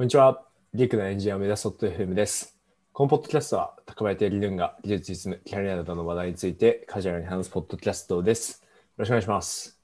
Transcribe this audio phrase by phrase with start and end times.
[0.00, 0.46] こんにちは。
[0.72, 2.58] リークなエンジニアを目指すソフト FM です。
[2.90, 8.62] このポッドキャストは、高林理論が技術、実務、キャリアなどの話題についてカジュアルに話すポッドキャストです。
[8.62, 9.78] よろしくお願いします。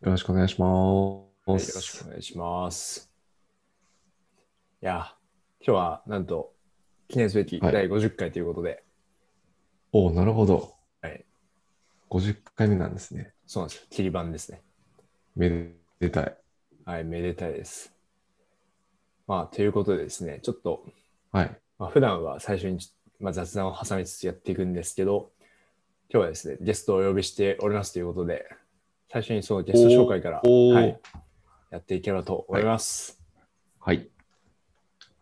[0.00, 1.82] よろしくお願いしまはい、よろす。
[1.82, 3.12] しくお願いします。
[4.82, 5.14] いや、
[5.60, 6.54] 今日はなんと、
[7.08, 8.82] 記念すべきはい第50回ということで、
[9.92, 10.72] おお、なるほど。
[11.02, 11.26] はい、
[12.08, 13.34] 50回目なんですね。
[13.46, 13.86] そうなんですよ。
[13.90, 14.62] 切り板ですね。
[15.36, 16.36] めでたい。
[16.86, 17.92] はい、めでたいです。
[19.26, 20.84] まあ、ということでですね、ちょっと、
[21.30, 21.56] はい。
[21.78, 22.78] まあ、普段は最初に、
[23.20, 25.30] まあ、雑談を挟みつつやっていくんですけど、
[26.12, 28.46] 今日はですね、ゲストをお呼びしておりますということで、
[29.10, 31.00] 最初にそのゲスト紹介から、はい、
[31.70, 33.20] やっていければと思います。
[33.78, 34.08] はい。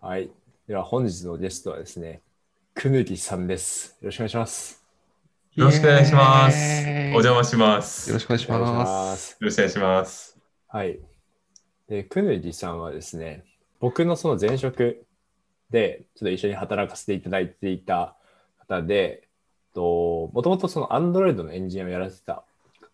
[0.00, 0.30] はい。
[0.66, 2.22] では本日のゲストはですね、
[2.74, 3.98] くぬぎさんです。
[4.00, 4.82] よろしくお願いします。
[5.56, 6.86] よろしくお願いします。
[6.86, 8.10] お邪魔します。
[8.10, 8.58] よよろしくお願いしま。
[8.58, 9.36] ますす。
[9.40, 10.38] ろしくお願いします。
[10.68, 11.00] はい。
[11.88, 13.44] で、くぬぎさんはですね、
[13.80, 15.04] 僕のその前職
[15.70, 18.14] で、ちょっと一緒に働かせていただいていた
[18.58, 19.28] 方で、
[19.74, 22.44] ともともとその Android のエンジニアをやられてた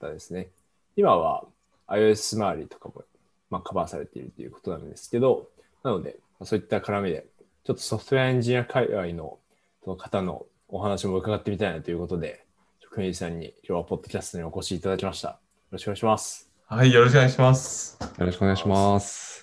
[0.00, 0.48] 方ですね。
[0.96, 1.44] 今は
[1.88, 3.04] iOS 周りとかも、
[3.50, 5.48] まあ、カバーされているということなんですけど、
[5.82, 7.26] なので、まあそういった絡みで、
[7.64, 9.38] ちょっとソフトウェアエンジニア界隈の
[9.84, 12.44] その方のお話も伺ってみたいなということで、
[12.90, 15.28] くぬぎさんに今日はポッドキャストにお越しいただきました。
[15.28, 15.36] よ
[15.72, 16.50] ろしくお願いします。
[16.66, 17.98] はい、よろしくお願いします。
[18.18, 19.35] よろしくお願いします。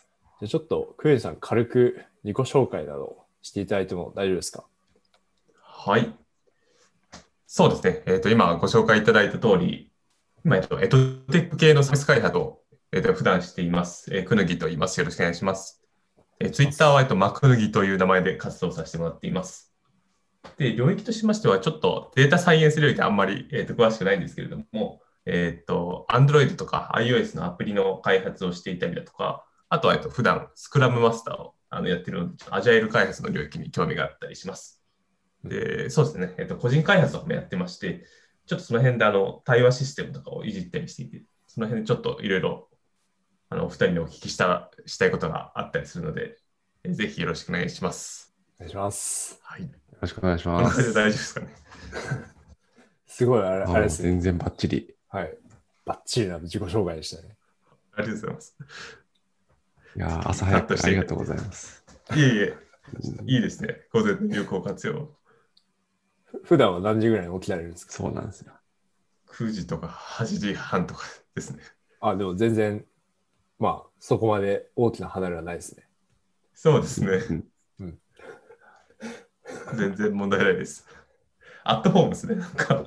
[0.48, 4.64] ちょっと、クエンさん、軽く自己紹介などしていただいても大丈夫ですか？
[5.62, 6.14] はい。
[7.48, 8.04] そうですね。
[8.06, 9.92] えっ、と、今ご紹介いただいた通り、
[10.46, 10.98] 今、えっと、エト
[11.32, 14.14] テック系のサービス開発を、えっと普段しています。
[14.16, 15.00] えーくぬぎと言います。
[15.00, 15.84] よろしくお願いします。
[16.40, 19.74] えー、ツイッターは、えっと、マクヌギという名前で活動させてもらっています。
[20.58, 34.84] で、領域としましては、ちょっとデータサイエンス領域あんまり、えー、と詳しくないんですけれども、えっ、と、Android とか iOS のアプリの開発をしていたりだとか、あとは、えっと、普段スクラムマスターをあのやってるので、アジャイル開発の領域に興味があったりします。
[35.44, 38.06] で、そうですね、えっと、個人開発とかもやってまして、
[38.46, 42.70] ちょっとその辺であの対話システムとかをいじったりしていて、その辺でちょっといろいろ
[43.50, 46.38] あのお二人にお聞きしたしたいことがあったりするので、
[46.84, 48.32] えーぜひよろしくお願いします。
[48.58, 49.40] お願いします。
[49.42, 49.64] はい。
[49.64, 49.70] よ
[50.02, 50.94] ろしくお願いします。
[50.94, 51.48] 大丈夫ですかね。
[53.08, 54.10] すごい、あれああれですね。
[54.12, 54.94] 全然バッチリ。
[55.08, 55.36] はい。
[55.84, 57.36] バッチリな自己紹介でしたね。
[57.96, 58.58] ありがとうございます。
[59.96, 61.84] いやー朝早く ありがとうございます。
[62.16, 62.58] いえいえ、
[63.26, 63.88] いいですね。
[63.92, 65.16] 午前の有効活用。
[66.26, 67.94] ふ普段は何時ぐらいに起きられるんですか？
[67.94, 68.54] そうなんですよ。
[69.28, 71.06] 9時とか8時半とか
[71.36, 71.64] ですね。
[72.00, 72.86] あ、でも全然、
[73.60, 75.88] まあ、そこまで大きな離れはないですね。
[76.54, 77.44] そうですね。
[77.80, 78.00] うん
[79.76, 80.86] 全然問題ないです。
[81.64, 82.36] アットホームですね。
[82.36, 82.86] なんか、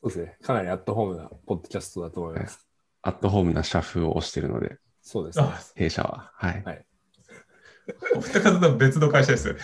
[0.00, 0.38] そうですね。
[0.42, 2.66] かなりアットホームなポッドキャストだと思います。
[3.02, 4.78] アットホームなシャフを押してるので、
[5.08, 5.44] そうですね。
[5.46, 6.30] あ、弊社は。
[6.34, 6.62] はい。
[6.64, 6.84] はい。
[8.14, 9.60] お二方とは別の会社ですよね。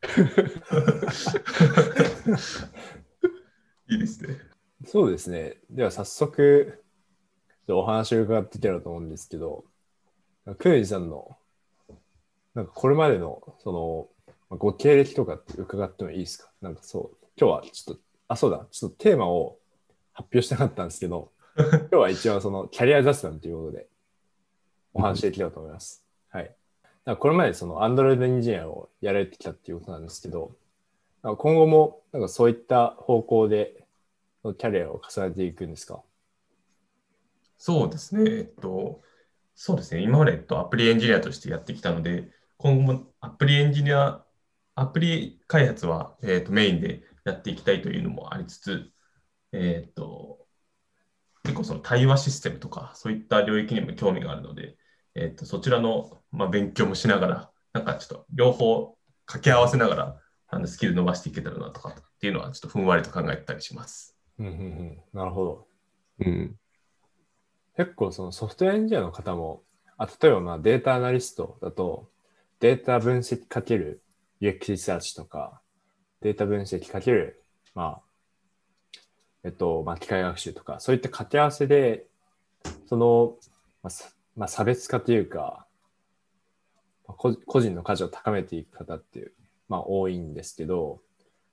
[3.90, 4.38] いいですね。
[4.86, 5.58] そうですね。
[5.68, 6.82] では早速、
[7.68, 9.66] お話を伺っていければと思うんですけど、
[10.58, 11.36] クレイジさんの、
[12.54, 14.08] なんかこれまでの、その、
[14.48, 16.50] まあご経歴とかって伺ってもいいですか？
[16.62, 19.58] なんかそう、今日はちょっと、あ、そうだ、ちょっとテーマを
[20.14, 23.88] 発表したかったんですけど、 今日は一応そのキャリア雑談ということで、
[24.94, 26.02] お話できればと思います。
[26.30, 26.54] はい。
[27.04, 30.56] だこれまでその Android エンジニアをやられてきたっていうことなんですけど、
[31.22, 33.84] 今後もなんかそういった方向で
[34.42, 36.00] キャリアを重ねていくんですか？
[37.56, 38.30] そうですね。
[38.30, 39.00] えっと、
[39.54, 40.02] そうですね。
[40.02, 44.22] 今まで、えっと、アプリエンジニアとしてやってきたので、今後もアプリエンジニア、
[44.74, 48.90] アプリ開発は、えっと、メインでやっていきたいというのもありつつ、
[49.52, 50.46] えっと、
[51.42, 54.76] 結構その対話システムとか、そういった領域にも興味があるので、
[55.14, 64.16] えっと、そちらの、まあ、勉強もしながら、なんかちょっと両方掛け合わせながら、あのスキル伸ばしていけたらなとかっていうのは、ちょっとふんわりと考えてたりします。
[64.38, 64.98] うんうんうん。
[65.12, 65.66] なるほど。
[66.20, 66.56] うん。
[67.76, 69.62] 結構そのソフトウェアエンジニアの方も、
[69.96, 72.08] あ例えばまあデータアナリストだと、
[72.60, 74.02] データ分析かける
[74.40, 75.60] UX リサーチとか、
[76.20, 77.42] データ分析かける、
[77.74, 78.02] まあ、
[79.44, 82.06] えっと、まあ、機械学習とか、そういった掛け合わせで、
[82.86, 83.36] その、
[83.82, 85.66] まあ、さまあ、差別化というか、
[87.06, 89.32] まあ個個人の価値を高めていく方っていう、
[89.68, 91.00] まあ、多いんですけど、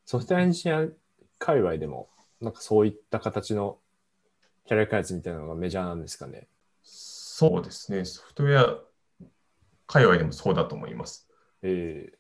[0.06, 0.88] ソフトウェアエンジニア
[1.38, 3.78] 界隈でも、なんかそういった形の
[4.66, 6.48] キャリア開発みたいなのがメジャーなんですかね？
[6.84, 8.06] そうですね。
[8.06, 8.80] ソフトウェア
[9.88, 11.28] 界隈でもそうだと思います。
[11.62, 12.12] え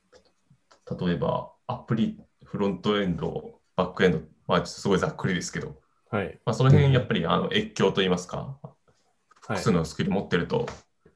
[1.00, 6.40] 例えば、アプリ、フロントエンド、バックエンド、まあ、ちょっとすごいざっくりですけど、ーはい。
[6.46, 8.81] まあ、その辺やっぱりあの越境といいますか、はい
[9.42, 10.66] 複数のスキル持ってると、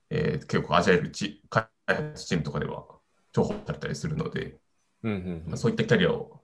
[0.09, 2.85] えー結構アジャイルち開発チームとかでは
[3.35, 4.57] 重宝されたりするので、
[5.03, 6.41] うんうんうんまあ、そういったキャリアを、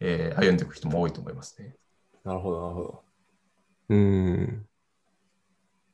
[0.00, 1.76] えー歩んでいく人も多いと思いますね。
[2.24, 3.02] なるほど、なるほど。
[3.88, 4.66] うん。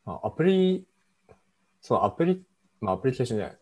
[0.05, 0.87] まあ、アプリ、
[1.81, 2.43] そのアプリ、
[2.81, 3.59] まあ、アプリケーションじゃない。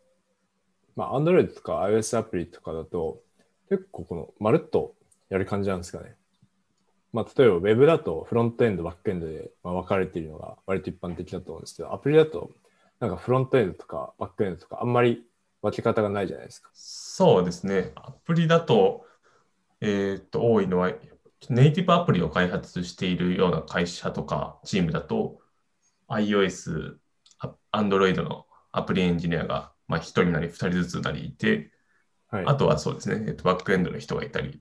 [0.97, 3.21] まあ、Android とか iOS アプリとかだと、
[3.69, 4.95] 結構この、まるっと
[5.29, 6.17] やる感じなんですかね。
[7.15, 12.51] まあ、例えば Web だとフロントエンド、バックエンドでまあ分かれているのが割と一般的だと思うんですけど、アプリだと、
[12.99, 15.25] なんかフロントエンドとかバックエンドとかあんまり
[15.63, 16.71] 分け方がないじゃないですか。
[16.75, 17.93] そうですね。
[17.95, 19.07] アプリだと、
[19.81, 20.93] えーっと、多いのは、
[21.49, 25.41] ネイティブアプリを開発しているような会社とかチームだと、
[26.09, 26.97] iOS、
[27.39, 31.71] あ Android のアプリエンジニアが、まあ、1人なり2人ずつなりいて、
[32.29, 32.45] はい。
[32.45, 34.61] あとはそうですね、えっと、バックエンドの人がいたり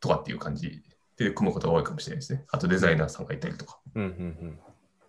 [0.00, 0.82] とかっていう感じ
[1.16, 2.44] で組むことが多いかもしれないですね。
[2.50, 3.80] あとデザイナーさんがいたりとか。
[3.94, 4.08] うんうん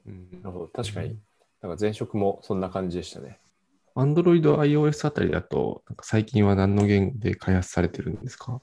[0.08, 0.32] うん。
[0.32, 0.68] うんなるほど。
[0.68, 1.20] 確かに。
[1.62, 3.40] なんか前職もそんな感じでしたね。
[3.96, 8.62] Android、iOS あたりだと、なんか最近は何の言で開発されてるんですか？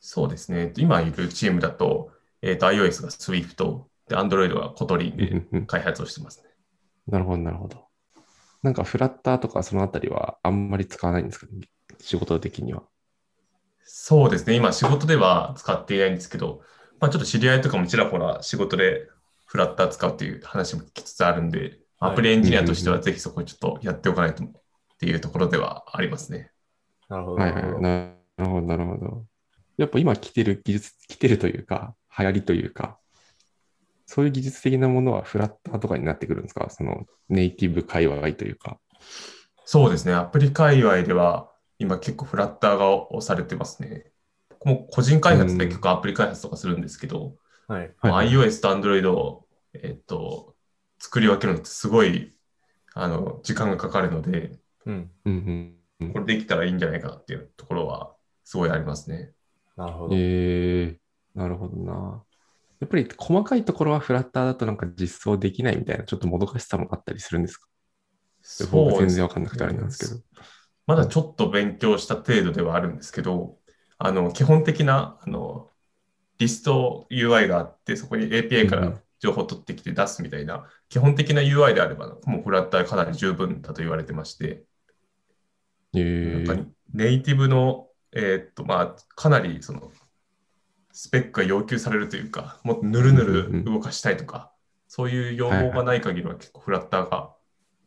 [0.00, 0.72] そうですね。
[0.76, 2.10] 今いるチームだと、
[2.42, 6.50] えっと、iOS が Swift、で、Android は Kotlin でうんうん開発をしてますね。
[7.06, 7.86] なるほど、なるほど。
[8.62, 11.68] なんかフラッターとかそのあたりはあんまり使わないんですかね？
[11.98, 12.82] 仕事的には。
[13.92, 14.54] そうですね。
[14.54, 16.62] 今仕事では使っていないんですけど、
[17.00, 19.08] まあちょっと知り合いとかもちらほら仕事で
[19.46, 24.48] フラッター使うっていう話も聞きつつあるんで、はいアプリエンジニアとしてはぜひそこをちょっとやっておかないとっ
[24.98, 26.50] ていうところではありますね。
[27.10, 27.36] なるほど。
[27.36, 27.62] はいはい。
[27.62, 28.10] なるほどな
[28.40, 29.24] なるほど、なるほど。
[29.76, 32.98] やっぱ今来てる技術、来てるというか、流行りというか、
[34.06, 36.68] そういう技術的なものはフラッターとかになってくるんですか？
[36.70, 38.78] そのネイティブ界隈というか。
[39.66, 40.14] そうですね。
[40.14, 41.49] アプリ界隈では
[41.80, 44.12] 今結構フラッターが押されてますね。
[44.50, 47.34] 僕も個人開発で結構アプリ開発とかするんですけど、
[47.66, 47.94] はい。
[48.02, 50.54] まあはい iOS と Android を、えっと、
[50.98, 52.36] 作り分けるのってすごい
[52.94, 55.10] あの時間がかかるので、うん。
[55.24, 59.32] うんうんこれできたらいいんじゃないかなっていうところはすごいありますね。
[59.76, 60.14] なるほど。
[60.14, 60.20] うん。
[60.20, 60.96] えー、
[61.34, 62.22] なるほどな。
[62.80, 67.66] やっぱり細かいところはフラッターだとなんか実装できないみたいな、ちょっともどかしさもあったりするんですか？
[68.72, 70.20] 僕全然わかんなくてあれなんですけど。
[70.90, 73.56] まだちょっと勉強した程度ではあるんですけど、
[73.96, 75.70] あの基本的なあの
[76.38, 84.64] リスト UI があって、そこに API から情報を取ってきて出すみたいな、基本的な UI であれば、もうフラッターかなり十分だと言われてまして、
[85.94, 85.98] え。
[86.00, 89.92] ーネイティブの、えーっと、まあ、かなりその
[90.90, 94.50] スペックが要求されるというか、もっとぬるぬる動かしたいとか、
[94.88, 97.36] そういう要望がない限りは結構フラッターが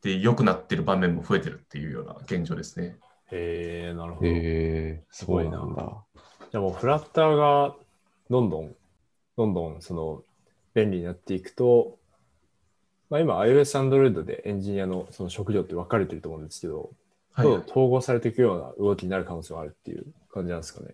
[0.03, 2.97] で良くなってる場面も増えてるっていうような現状ですね。
[3.31, 4.27] へえ、なるほど。
[4.27, 6.03] えー、すごいなんだ。
[6.51, 7.73] じゃあもうフラッターが
[8.29, 8.75] どんどん、
[9.37, 10.23] どんどんその
[10.73, 11.97] 便利になっていくと、
[13.09, 16.91] まあ、今 iOS、Android でエンジニアのその職業って分かれてると思うんですけど、
[17.31, 20.93] はいどんどん統合されていくような動きになる可能性があるっていう感じなんですかね？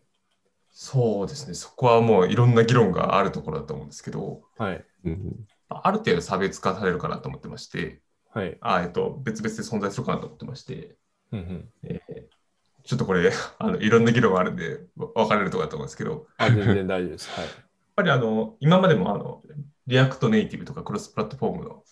[0.72, 1.54] そうですね。
[1.56, 4.86] そこはもういろんな議論があるところだと思うんですけど、はい。
[5.06, 8.00] うんある程度差別化されるかなと思ってまして、
[8.34, 8.58] はい。
[8.62, 10.98] あえっと、別々で存在するかなと思ってまして、
[11.32, 11.70] うんうん。
[11.84, 12.40] えー
[12.84, 17.30] ちょっとこれ あの、いろんな議論があるんで、わ分かれるところだと思うんですけど、あ、全然大丈夫です。
[17.30, 17.46] はい。
[17.46, 17.56] やっ
[17.96, 19.44] ぱりあの今までもあの
[19.86, 21.84] React Native とかクロスプラットフォームの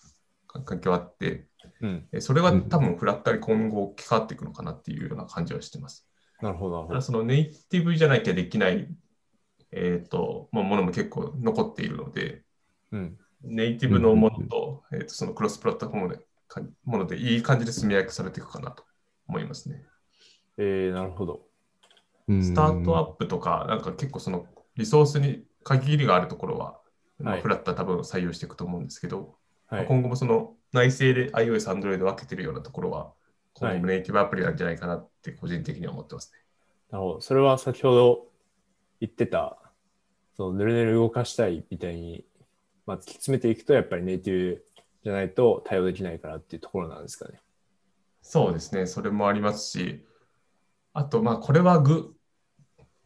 [0.64, 1.46] 環境あって、
[1.80, 2.08] うん。
[2.10, 6.08] えそれは多分フラッターに今後置き換わっていくのかなっていうような感じはしてます。
[6.40, 6.88] なるほど、なるほど。
[6.88, 8.88] ただそのネイティブじゃなきゃできない、
[9.70, 12.42] えーとまあ、ものも結構残っているので、
[12.90, 13.18] うん。
[13.42, 16.22] ネイティブのものと,、えーとそのクロスプラットフォームでか
[16.84, 18.84] ものでいい感じで住み分けされていくかなと
[19.28, 19.84] 思いますね。
[20.56, 21.42] えー、なるほど。
[22.28, 26.78] スタートアップとか、なんか結構そのリソースに限りがあるところは、
[27.18, 28.48] まあフラッター多分採用してい。
[28.48, 29.36] くと思うんですけど、
[29.66, 29.86] はい。
[29.86, 33.12] 今後もその内製で iOS、Android 分けてるようなところは、
[33.54, 34.78] 今後もネイティブアプリなんじゃない。
[34.78, 36.38] かなって個人的には思ってますね。
[36.90, 37.20] なるほど。
[37.20, 38.26] それは先ほど
[39.00, 39.58] 言ってた、
[40.36, 41.64] そのぬるぬる動かしたい。
[41.70, 41.96] みたい。
[41.96, 42.24] に、
[42.86, 43.56] まあ、突き詰めてい。
[43.56, 44.64] くと、やっぱりネイティブ
[45.08, 47.40] じゃないと対応できないからっていうところなんですかね。
[48.20, 50.04] そうですね、それもありますし、
[50.92, 52.14] あと、まあ、これはグ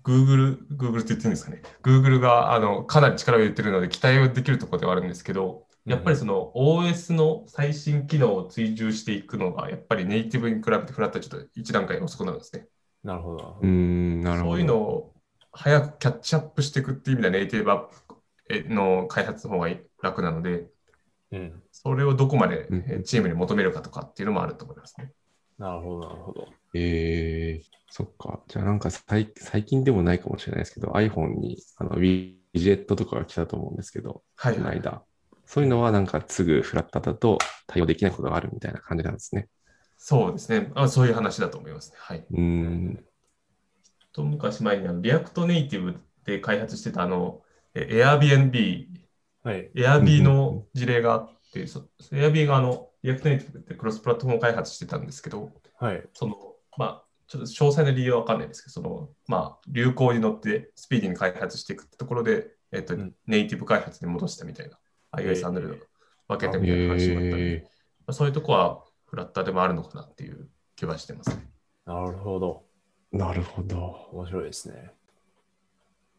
[0.03, 1.63] Google、Google って言ってるんですかね。
[1.83, 12.67] Google があのかなり力を入れてるので期待はできるところではあるんですけど、やっぱりその OS の最新機能を追従していくのが、やっぱりネイティブに比べてフラットはちょっと一段階遅くなるんですね。
[13.05, 13.69] なるほどなるほど。
[13.69, 14.51] うん、なるほど。
[14.53, 15.15] そういうのを
[15.53, 17.79] 早くキャッチアップしていくっていう意味ではネイティブアッ
[18.65, 19.71] プの開発の方が
[20.03, 20.67] 楽なので、
[21.31, 21.62] うん。
[21.83, 22.69] それをどこまで
[23.05, 25.13] チームに求めるかとかっていうのもあると思いますね。
[25.59, 26.49] なるほど、なるほど。
[26.75, 28.41] えー、そっか。
[28.49, 35.03] じゃあなんか最最近でもないかもしれないですけど、iPhone にあのウィジェットとかが来たと思うんですけど、はい、この間。
[35.45, 39.49] そういうのはなんかすぐフラッターだと対応できないことがあるみたいな感じなんですね。
[39.99, 40.89] そうですねあ。
[40.89, 41.97] そういう話だと思いますね。
[42.01, 42.25] はい。
[42.31, 43.05] うん。
[44.13, 47.43] と昔前にあの React Native で開発してたあの
[47.75, 48.87] え Airbnb、
[49.43, 49.71] はい。
[49.75, 56.03] Airb の事例があって、そ Airb があの React Native ってクロスプラットフォーム開発してたんですけど、はい。
[56.15, 56.37] その、
[56.77, 64.79] まあ、ちょっと詳細な理由はわかんないですけど、その、まあ、流行に乗ってスピーディーに開発していくってところで、えっと、うんネイティブ開発に戻したみたいな、
[65.13, 65.77] iOS、Android を
[66.29, 67.69] 分けてみたいな話があったんで、えま
[68.09, 71.49] あそういうとこはフラッターでもあるのかなっていう気はしてますね。
[71.85, 72.65] なるほど。
[73.13, 74.09] ー、なるほど。
[74.13, 74.91] 面白いですね。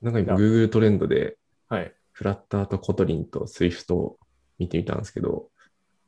[0.02, 1.38] なんか今、Google トレンドで、
[1.70, 1.94] はい。
[2.12, 4.20] Flutter と Kotlin と Swift を
[4.63, 5.50] 見てみたんですけど、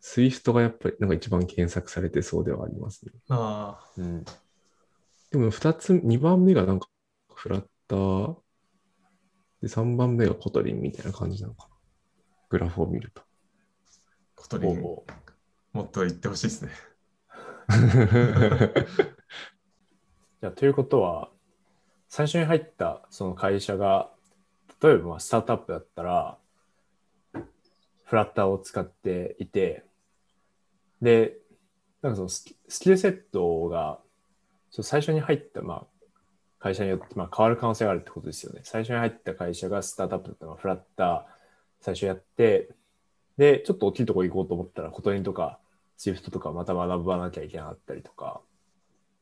[0.01, 3.11] Swift がやっぱりなんか一番検索されてそうではありますね。
[3.29, 4.23] ああ、うん。
[5.31, 6.87] でも2つ、2番目がなんか
[7.33, 8.35] Flutter、
[9.61, 11.75] で3番目が Kotlin みたいな感じなのかな。
[12.49, 13.23] グラフを見ると。
[14.35, 15.05] ことにほうほ
[15.73, 16.71] もっと言ってほしいですね。
[20.41, 21.31] じゃあ、ということは、
[22.09, 24.11] 最初に入ったその会社が、
[24.81, 26.37] 例えばまあスタートアップだったら、
[28.15, 29.83] フラッターを使っていて、
[31.01, 31.35] で、
[32.01, 32.45] なんかそのス
[32.79, 33.99] キルセットが、
[34.71, 35.87] 最初に入ったまあ
[36.59, 38.61] 会社によってまあ変わる可能性があるってことですよね。
[38.63, 41.23] 最初に入った会社がスタートアップだったらフラッター
[41.81, 42.69] 最初やって、
[43.37, 45.59] で、ちょっと大きいところ行こうと思ったら、 Kotlin とか、
[45.97, 48.39] Swift とかまた学ばなきゃいけなかったりとか、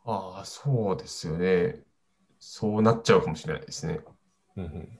[0.05, 1.81] ああ、そうですよね。
[2.37, 4.01] そうなっちゃうかもしれないですね。
[4.55, 4.99] うんうん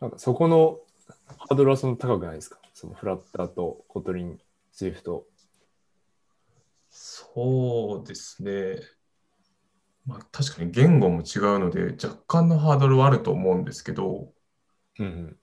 [0.00, 0.80] なんかそこの
[1.26, 2.58] ハードルはその高くないですか？
[2.74, 5.26] その Flutter と Kotlin、Swift。
[6.88, 8.80] そうですね。
[10.06, 14.32] まあ、確かに言語も違うので、若干のハードルはあると思うんですけど、
[14.98, 15.36] うんうん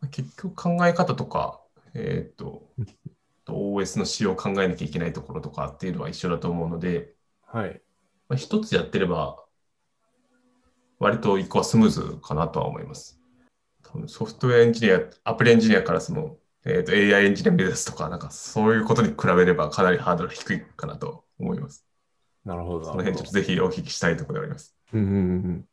[0.00, 1.60] まあ結局考え方とか、
[1.94, 2.68] えっ、と、
[3.48, 7.14] OS の仕様を考えなきゃいけないところとかっていうのは一緒だと思うので、
[7.46, 7.82] はい。
[8.28, 9.42] まあ、一つやってれば、
[10.98, 13.20] 割と一個はスムーズかなとは思います。
[14.06, 21.86] ソフトウェアエンジニア、アプリエンジニアからその、えー、と AI エンジニア目指すとか、なんかそういうことに比べればかなりハードルが低いかなと思います。
[22.44, 22.84] なるほど。
[22.84, 24.76] その辺ちょっとぜひお聞きしたいところであります。
[24.92, 25.66] うんうん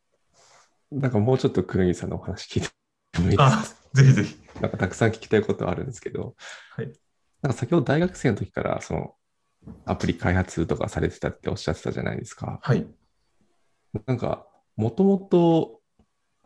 [0.92, 1.00] うん。
[1.01, 2.68] なんかもうちょっと黒木さんのお話聞い
[3.12, 3.48] てもいいですか？
[3.48, 3.63] あ、
[3.94, 4.38] ぜひぜひ。
[4.62, 6.36] なんかたくさん聞きたいことあるんですけど、
[6.75, 6.92] はい
[7.42, 9.16] なんか先ほど大学生の時からその
[9.86, 12.60] アプリ開発とかされてたっておっしゃってたじゃないですか。
[12.62, 12.86] はい。
[14.06, 15.82] なんか、もともと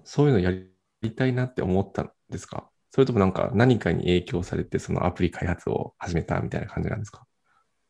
[0.04, 0.70] そういうのやり
[1.14, 2.70] たいなって思ったんですか？
[2.92, 7.26] それともなんか何かに影響されてそのアプリ開発を始めたみたいな感じなんですか？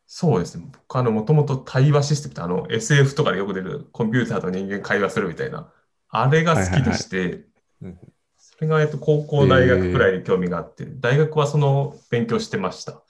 [0.07, 0.65] そうですね。
[0.71, 5.71] 僕、あの、もともと対話システムって、あの、SF とかでよく出るコンピューターと人間会話するみたいな、
[6.09, 7.45] あれが好きでして、
[7.81, 7.99] うん。
[8.37, 13.01] それが、えっと、高校、大学くらいに興味があって、大学はその勉強してました。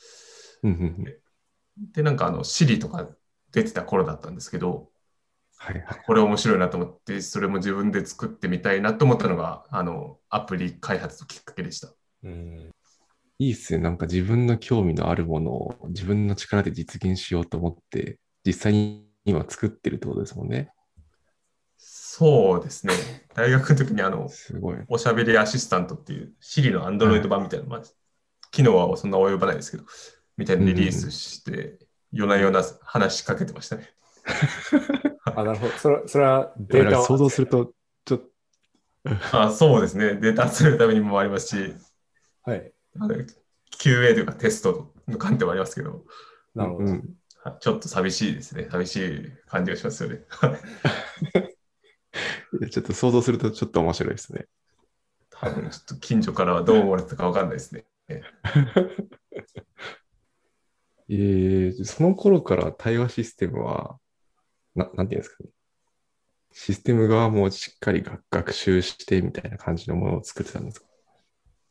[1.93, 3.09] で、なんか、あの、Siri とか
[3.51, 4.89] 出てた頃だったんですけど、
[5.57, 6.03] はいはい。
[6.05, 11.93] これ面白いなと思って、それも自分で作ってみたいなと思ったのが、あの、アプリ開発のきっかけでした。
[12.24, 12.71] うん。
[13.39, 13.81] いいっすね。
[13.81, 20.71] なんか自分の興味のあるものを自分の力で実現しようと思って、実際に今作ってるってことですもんね。
[21.77, 22.93] そうですね。
[23.33, 24.77] 大学の時に、あの、すごい。
[24.88, 27.81] おしゃべりアシスタントっていう Siri の Android 版みたいな、まあ、
[28.51, 29.83] 機能はそんな及ばないですけど、
[30.38, 31.77] みたいなリリースして、
[32.13, 33.89] 夜な夜な話しかけてましたね。
[35.36, 35.74] あ、なるほど。
[35.74, 37.74] それそれはデータを想像すると、
[38.06, 38.22] ちょっ
[39.04, 40.15] と、あそうですね。
[40.15, 41.74] データ集めるためにもありますし、
[42.44, 42.72] はい。
[43.77, 46.06] QA というかテストの観点もありますけど、
[46.54, 46.86] なるほど。
[46.86, 47.01] うんはい
[47.60, 48.68] ちょっと寂しいですね。
[48.72, 50.24] 寂しい感じがしますよね。
[52.72, 54.48] ちょっと想像するとちょっと面白いですね。
[55.30, 57.86] 多分ちょっと近所からはどう思われてたかわかんないですね。
[61.08, 64.00] えー、その頃から対話システムは、
[64.75, 65.50] ななんていうんですかね。
[66.51, 70.88] システム側もしっかり学学習してみたいな感じのものを作ってたんですか？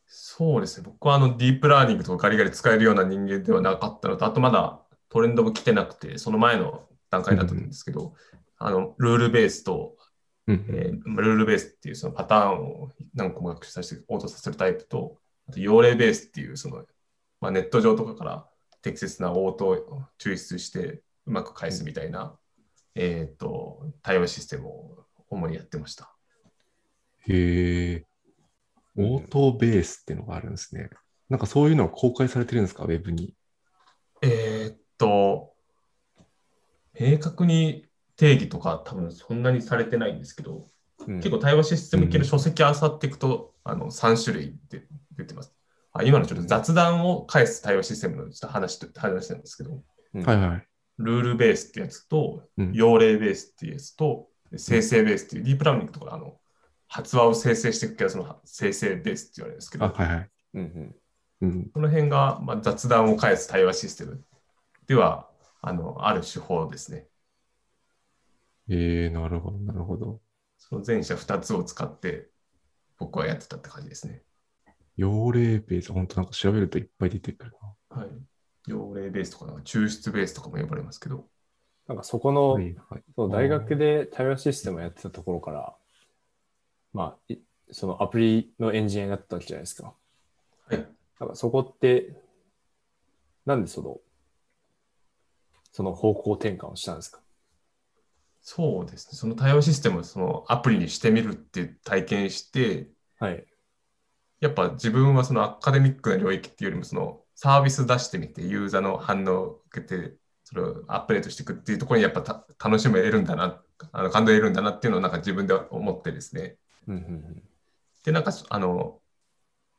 [0.07, 0.85] そうですね。
[0.87, 8.15] 僕はあのディープラーニングとかガリガリ使えるような人間ではなかったのと、あとまだトレンドも来てなくて、その前の段階だったんですけど、
[8.59, 9.97] あのルールベースと、
[10.47, 15.17] うんえールールベースっていうそのパターンを何個も学習させて応答させるタイプと、
[15.49, 16.85] あと用例ベースっていうその、
[17.41, 18.47] まあ、ネット上とかから
[18.83, 22.35] 適切な応答を抽出してうまく返すみたいな、
[22.95, 26.15] えっ、と、対話システムを主にやってました。
[27.29, 28.07] へえ。
[28.97, 30.91] オートベースっていうのがあるんですね。
[31.29, 32.85] なんかそういうのは公開されてるんですか？
[32.85, 33.35] ウェブに。
[34.23, 35.55] えーっと、
[36.99, 37.87] 明確に
[38.17, 40.67] 定義とか多分そんなにされてないんですけど、
[41.07, 44.87] うん結構対話システム系の書籍あさっていくと、あの3種類で
[45.17, 45.53] 出てます。
[45.93, 49.83] あ今のちょっと雑談を返す対話システムのちょっと話と話なんですけど、
[50.15, 50.67] うんはいはい。
[50.99, 56.39] ルールベースってやつと、うん用例ベースっていうやつと、生成ベースっていう、ディープラーニングとかあの
[56.87, 60.31] 発話を生成していくやつの生成ベースって言われるんですけど、あ、はいはい。
[60.55, 60.95] うんうん
[61.41, 61.71] うん。
[61.71, 64.25] この辺が、まあ、雑談を返す対話システム
[64.87, 65.29] では
[65.61, 67.07] あのある手法ですね。
[68.69, 70.21] えー、なるほど、なるほど。
[70.59, 72.31] その前者2つを使って
[72.99, 74.23] 僕はやってたって感じですね。
[74.97, 77.53] 用例ベース、本当なんか調べるといっぱい出てくる
[77.91, 78.09] はい。
[78.67, 81.27] 用例ベースとかなんか抽出ベースとかも呼ばれますけど、
[81.87, 82.41] なんかそこな。
[82.41, 83.03] の、はいはい。
[83.15, 85.75] そう大学で対話システムをやってたところから、
[86.93, 87.39] まあ、い
[87.71, 89.95] そのアプリのエンジニアになったわけじゃないですか。
[90.69, 90.87] はい。
[91.21, 92.17] なんかそこって、
[93.45, 93.99] なんでその、
[95.73, 97.21] その方向転換をしたんですか？
[98.41, 99.19] そうですね。
[99.19, 103.45] その対話システムをそのアプリにしてみるっていう体験して、はい。
[104.41, 113.61] やっぱ自分はそのアカデミックな領域っていうよりもそのサービス出してみてユーザーの反応を受けてそれをアップデートしていくっていうところにやっぱた楽しみを得るんだな、
[113.93, 116.57] あの感動を得るんだなっていうのをなんか自分で思ってですね。
[116.89, 117.43] うんうん
[118.03, 119.01] で、なんかあの、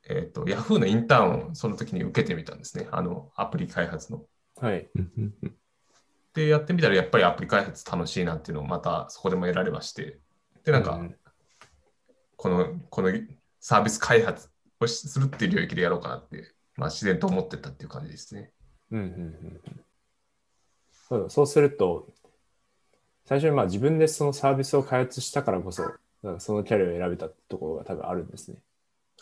[0.08, 2.86] えっ、と、Yahoo のインターンをその時に受けてみたんですね。
[2.92, 4.24] あのアプリ開発の。
[4.62, 4.68] うん。
[4.68, 4.88] はい。
[6.34, 10.20] で、やってみたらやっぱりアプリ開発楽しいなっていうのをまたそこでも得られまして。
[10.64, 11.16] で、なんか、うん
[12.36, 13.10] この、この
[13.60, 18.52] サービス開発をしするっていう領域でやろうかなって、まあ自然と思ってったっていう感じですね。
[18.90, 19.86] うんうんうんうん
[21.08, 22.08] そうそうすると、
[23.26, 25.84] 最初にまあ自分でそのサービスを開発したからこそ、
[26.38, 28.58] そのキャリアを選べたところが多分あるんですね。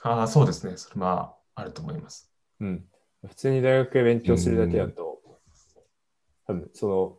[0.03, 0.79] ああ、そうですね。
[0.79, 2.31] それはあると思います。
[2.61, 2.85] うん。
[3.27, 5.21] 普通に大学で勉強するだけだと、
[6.47, 7.19] 多分その、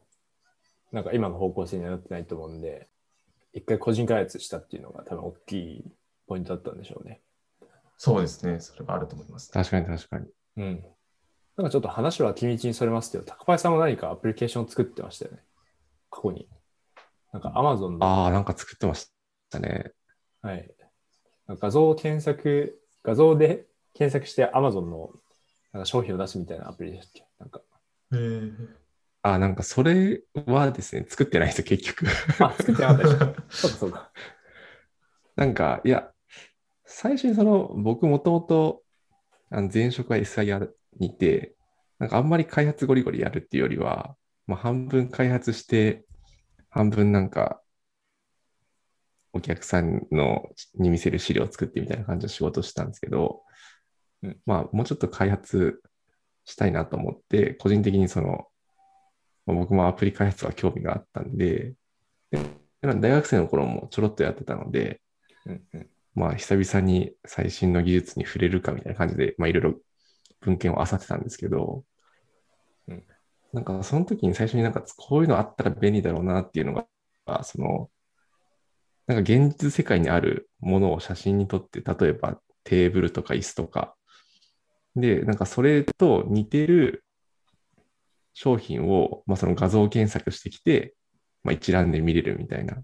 [0.92, 2.88] なんか今の方向性にはなってないと思うんで、
[3.54, 5.92] 一回個人開発したっていうのが多分大きい
[6.27, 7.22] ポイントだったんでしょうね。
[7.98, 8.60] そうですね。
[8.60, 9.52] それはあると思います。
[9.52, 10.28] 確かに確かに。
[10.58, 10.86] うん。
[11.58, 15.40] なんかちょっと話は君道にそれますけど、高林さんも何かアプリケーションを作ってましたよね。
[16.12, 16.50] 過去に。
[17.32, 19.12] なんか Amazon の、ああ、なんか作ってまし
[19.50, 19.92] たね。
[20.41, 20.69] はい。
[21.48, 25.12] なんか画像を検索、画像で検索して Amazon の
[25.72, 27.28] なんか商品を出すみたいなアプリでしたっけ？
[27.39, 27.60] なんか。
[27.60, 28.52] へえ。
[29.22, 32.06] ああ、なんかそれはですね、作ってないですよ、結局。
[32.39, 33.17] あ、作ってなかったでしょ。
[33.17, 34.12] そうかそうか。
[35.36, 36.12] なんか、いや、
[36.97, 38.81] 最初にその、僕もともと、
[39.49, 41.58] あの前職は SIR にて、
[41.99, 44.15] なんかあんまり開発ゴリゴリやるっていうよりは、
[44.47, 46.05] まあ、半分開発して、
[46.69, 47.62] 半分なんか、
[49.34, 53.41] お客さんのに見せる資料を作ってみたいな感じの仕事をしたんですけど、
[54.23, 55.81] うんまあ、もうちょっと開発
[56.45, 58.47] したいなと思って、個人的にその、
[59.45, 61.73] まあ僕もアプリ開発は興味があったんで、
[62.31, 62.39] で
[62.81, 65.01] 大学生の頃もちょろっとやってたので、
[65.45, 65.89] うん。
[66.15, 69.75] まあ、久々に最新の技術に触れるかみたいな感じで、まあ、いろいろ
[70.41, 71.84] 文献を漁ってたんですけど、
[72.88, 73.04] うん
[73.56, 77.89] なんか、その時に最初になんか、こういうのあったら便利だろうなっていうのが、その、
[79.08, 83.95] なんか現実世界にあるものを写真に撮って、例えばテーブルとか椅子とか、
[84.97, 87.06] で、なんかそれと似てる
[88.34, 90.93] 商品を、まあ、その画像検索してきて、
[91.43, 92.84] まあ、一覧で見れるみたいな。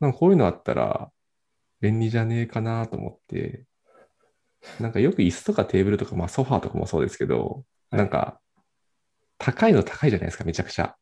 [0.00, 1.12] なんかこういうのあったら、
[1.84, 3.66] 便利じゃねえかなと思って、
[4.80, 8.40] なんかよく椅子とかテーブルとか、まあソファーとかもそうですけど、はいなんか
[9.38, 10.96] 高いの高いじゃないですか、めちゃくちゃ。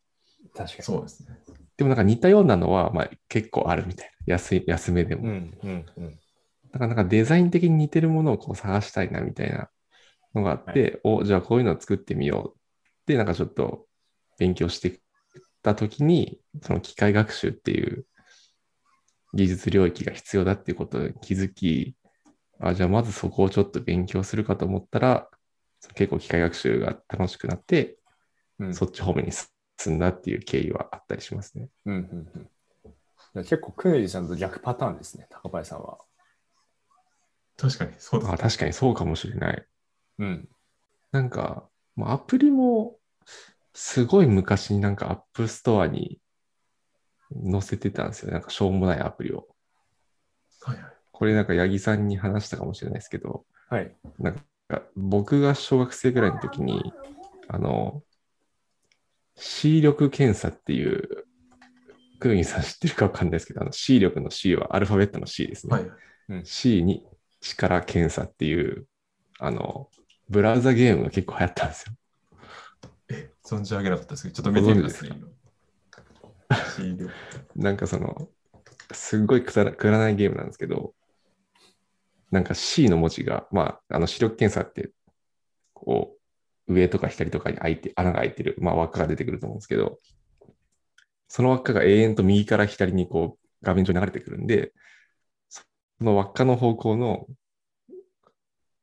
[0.55, 0.83] 確かに。
[0.83, 1.39] そうですね。
[1.77, 4.35] でもなんか似たようなのは、まあ結構あるみたいな。
[4.35, 5.23] 安い、安めでも。
[5.23, 6.11] うんうんうん。
[6.73, 9.71] だからなんかデザイン的に似てるものをこう探したいなみたいな
[10.35, 13.87] のがあって、お、じゃあこういうのを作ってみようって、なんかちょっと
[14.39, 15.01] 勉強して
[15.63, 18.07] たときに、その機械学習っていう
[19.35, 21.97] 技術領域が必要だっていうことに気づき、
[22.61, 25.29] あ、じゃあまずそこをちょっと勉強するかと思ったら、
[25.95, 27.99] 結構機械学習が楽しくなって、
[28.59, 31.69] うんそっち方面に進んだっていう経緯はあったりしますね。
[31.87, 32.49] うんうん
[33.35, 33.45] うん。
[33.45, 35.99] 結構、クネジさんと逆パターンですね、高林さんは。
[37.57, 39.67] 確かに、そうですあ、確かにそうかもしれない。
[40.19, 40.49] うん。
[41.11, 42.99] なんか、まあアプリも、
[43.75, 46.21] すごい昔になんか App Store に
[47.51, 48.33] 載せてたんですよ。
[48.33, 49.49] なんかしょうもないアプリを。
[50.63, 50.93] はいはい。
[51.11, 53.95] これなんか八木さんに話したかもしれないですけど、はい。
[54.19, 56.93] なんか僕が小学生ぐらいの時に、
[57.49, 58.03] あの、
[59.37, 61.27] 視力検査っていう、
[62.19, 65.75] クヌギさん知ってるかわかんないですけど、あの視力の C はアルファベットの C ですね。
[65.75, 65.91] はい。
[66.45, 67.05] C に
[67.41, 68.87] 力検査っていう、
[69.39, 69.89] あの、
[70.29, 71.93] ブラウザゲームが結構流行ったんですよ。
[73.11, 75.11] え、存じ上げなかったですけど、ちょっと見てみますね、
[77.57, 78.29] なんかその、
[78.93, 80.95] すっごいくだらくだらないゲームなんですけど、
[82.31, 84.91] なんか C の文字が、まあ、あの視力検査って、
[85.75, 86.17] こ
[86.69, 89.99] う、上とか光とかに開いて、穴が開いてる、まあ、輪っかが出てくると思うんですけど、
[91.29, 94.73] その輪っかが永遠と右から左にこう画面上に流れてくるんで、
[95.49, 95.63] そ
[96.01, 97.27] の輪っかの方向の、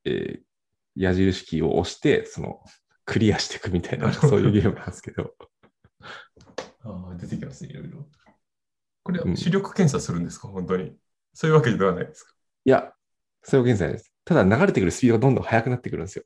[0.06, 0.50] えー
[1.00, 2.60] 矢印キーを押して、その
[3.06, 5.34] クリアしていくみたいな、そういうゲームなんですけど、
[6.84, 8.08] ああ、出てきますね、いろいろ。
[9.04, 10.96] これうんは視力検査するんですか、本当に。
[11.34, 12.34] そういうわけではないですか？
[12.66, 12.94] いや、
[13.44, 14.14] そういう現在です。
[14.26, 16.26] ただ流れてくるスピードがどんどん速くなってくるんですよ。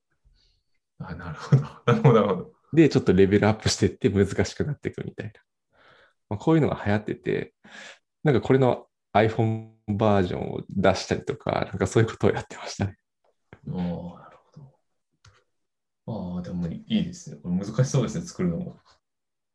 [1.00, 1.62] あなるほど。
[1.62, 2.54] なるほど、なるほど。
[2.74, 5.34] で、ちょっとレベルアップしていって難しくなっていくみたいな。
[6.30, 7.54] まあ、こういうのが流行ってて、
[8.24, 12.98] なんかこれの iPhone バージョンを出したりとか、なんかそういうことをやってましたね。
[13.70, 13.82] ああ、な
[14.30, 14.72] るほ
[16.06, 16.36] ど。
[16.36, 17.38] ああ、でもいいですね。
[17.44, 18.78] これ難しそうですね、作るのも。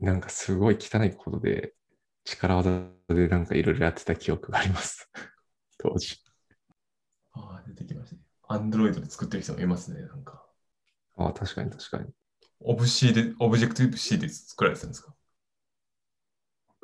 [0.01, 1.75] なんかすごい汚いことで、
[2.25, 5.11] 力技でなんかいろいろやってた記憶があります。
[5.79, 6.17] 当時。
[7.33, 8.23] ああ、出てきましたね。
[8.49, 10.45] Android で作ってる人もいますね、なんか。
[11.17, 12.11] ああ、確かに確かに。
[12.61, 15.15] オブ C で、オブジェクティブ C で作られてたんですか？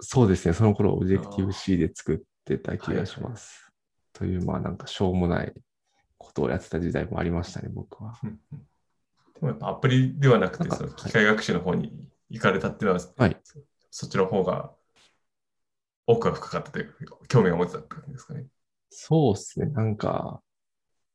[0.00, 0.54] そうですね。
[0.54, 3.72] その頃、オブジェクティブ C で作ってた気がします。
[4.12, 5.52] という、まあなんかしょうもない
[6.18, 8.18] ことをやってた時代もありましたね、僕は。
[8.22, 13.36] でもやっぱアプリではなくて、その機械学習の方に行かれたっていうのは、はい。
[13.90, 14.74] そっちの方が
[16.06, 18.46] 奥が深かったというか、興味が持ってたって感じですかね。
[18.90, 19.66] そうですね。
[19.66, 20.42] なんか、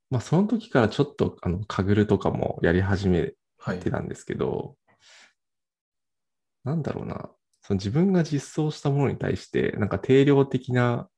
[0.09, 3.79] まあその時からちょっと、あの、カグルとかもやり始めはい。
[3.79, 4.77] てたんですけど、
[6.63, 7.29] なんだろうな。
[7.61, 11.09] その自分が実装したものに対して、なんか定量的な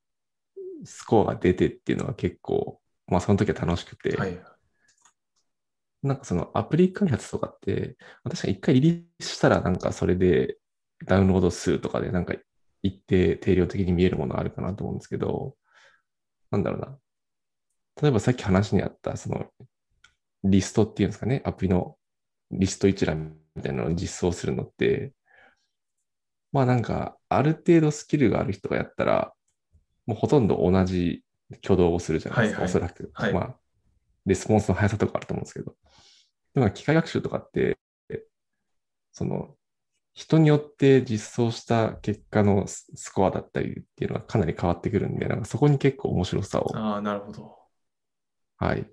[0.86, 4.42] スコアが出てっていうのが結構、まあその時は楽しくて、はい。
[6.04, 10.58] なんかそのアプリ開発とかって、確かに一回リリースしたらなんかそれで
[11.06, 12.34] ダウンロード数とかでなんか
[12.84, 15.56] 一定定量的に見えるものあるかなと思うんですけど、
[16.50, 16.98] なんだろうな。
[18.02, 19.46] 例えばさっき話にあったその
[20.44, 21.98] リストっていうんですかね、アプリの
[22.52, 25.14] リスト一覧みたいなのを実装するのって、
[26.52, 29.34] まあなんかある程度スキルがある人がやったら、
[30.06, 31.24] もうほとんど同じ
[31.64, 33.12] 挙動をするじゃないですか、はいはいおそらく。
[33.14, 33.56] はいまあ、
[34.26, 35.76] レスポンスの速さとかあると思うんですけど。
[36.54, 37.78] でも機械学習とかって、
[39.12, 39.56] その、
[40.14, 47.58] 人によって実装した結果のススコアだったりっていうのがかなり変わってくるんで、なんかそこに結構面白さを、ああ、なるほど。
[48.58, 48.86] はい、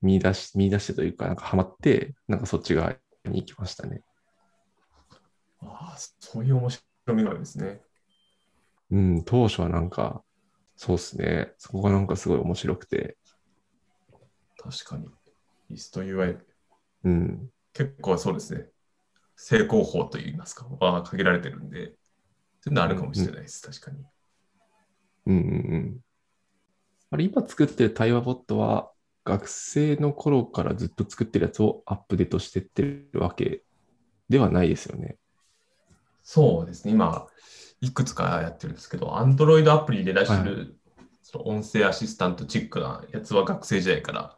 [0.00, 4.02] 見出し、見出してというか、なんかハマって、なんかそっち側に行きましたね。
[5.60, 6.82] ああ、そういう面白
[7.14, 7.82] みがあるんですね。
[8.90, 10.24] うん、当初はなんか、
[10.76, 13.16] そうですね、そこがなんかすごい面白くて、
[14.62, 15.08] 確かに。
[15.70, 16.38] リスト UI、
[17.04, 18.66] うん、結構そうですね。
[19.36, 21.94] 成功法といいますか、は限られてるんで、
[22.60, 24.04] そういうのあるかもしれないです、確かに。
[25.26, 26.00] うんうんうん。
[27.10, 28.92] あれ、今作ってる対話ボットは、
[29.24, 33.62] 学生の頃からずっと作ってるやつをアップデートしてってるわけ
[34.28, 35.16] ではないですよね。
[36.22, 37.26] そうですね、今、
[37.80, 44.36] いくつかやってるんですけど、Android アプリで出してる、はその音声アシスタントチックなやつは学生時代から、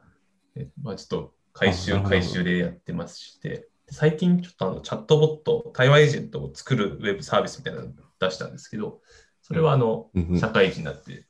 [0.56, 9.00] えまあ、ちょっと回収、回収でやってますして、最近ちょっとあのチャットボット、対話エージェントを作るウェブサービスみたいなのを出したんですけど、
[9.42, 11.26] それはあの、うんうん社会人になって、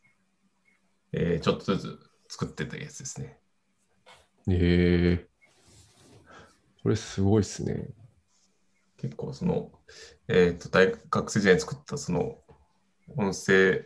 [1.12, 3.38] えーちょっとずつ作ってたやつですね。
[4.48, 5.26] へえ。
[6.82, 7.88] これすごいっすね。
[8.98, 9.72] 結構その、
[10.28, 12.38] えっ、と、大学生時代に作ったその
[13.16, 13.84] 音声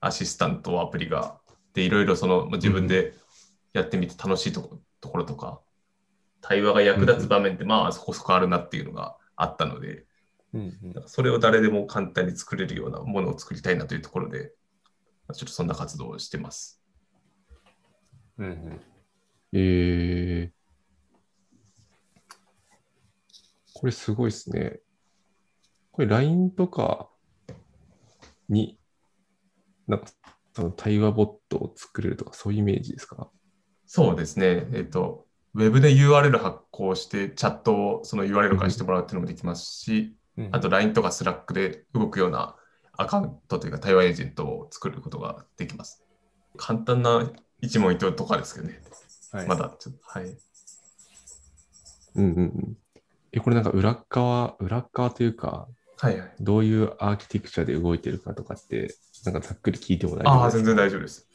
[0.00, 1.40] アシスタントアプリが、
[1.72, 3.14] で、いろいろそのまあ自分で
[3.76, 5.60] やってみて楽しいとこところとか、
[6.40, 10.06] 対話が役立つ場面ってまあそこそこあるなっていうのがあったので、
[10.54, 14.52] うんうんなんかそれを誰でも簡単に作れるようなものを作りたいなというところで、
[15.28, 16.82] まあちょっとそんな活動をしてます。
[18.38, 18.80] うんうん
[19.52, 20.52] ええ。
[23.74, 24.80] これすごいっすね。
[25.92, 27.10] これ LINE とか
[28.48, 28.78] に、
[29.86, 30.06] なんか
[30.54, 33.30] その対話ボットを作れるとかそういうイメージですか？
[33.86, 34.66] そうですね。
[34.72, 42.56] えっ、と、ウェブで URL 発行して、チャットをその URL からしてもらうっていうのもできますし、うんあと LINE とか Slack で動くような
[42.92, 46.04] アカウントというか対話エージェントを作ることができます。
[46.58, 47.30] 簡単な
[47.62, 48.82] 一問一答とかですけどね。
[49.32, 50.24] はいまだちょっと、はい。
[50.26, 50.36] うん
[52.16, 52.76] うんうん。
[53.32, 55.68] え、これなんか裏側、裏側というか、
[55.98, 56.32] はいはい。
[56.40, 58.94] どういうアーキテクチャで動いてるかとかって、
[59.24, 60.56] なんかざっくり聞いても大丈ああ、夫ですか？
[60.58, 61.28] 全然大丈夫です。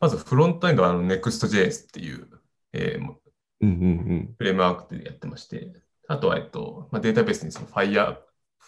[0.00, 2.28] まずフロントエンドはあの Next.js っていう、
[2.72, 3.14] えーも
[3.60, 4.34] ううんうん。
[4.38, 5.72] フレームワークでやってまして、
[6.06, 8.18] あとは、えっとまあ、データベースにその Fire、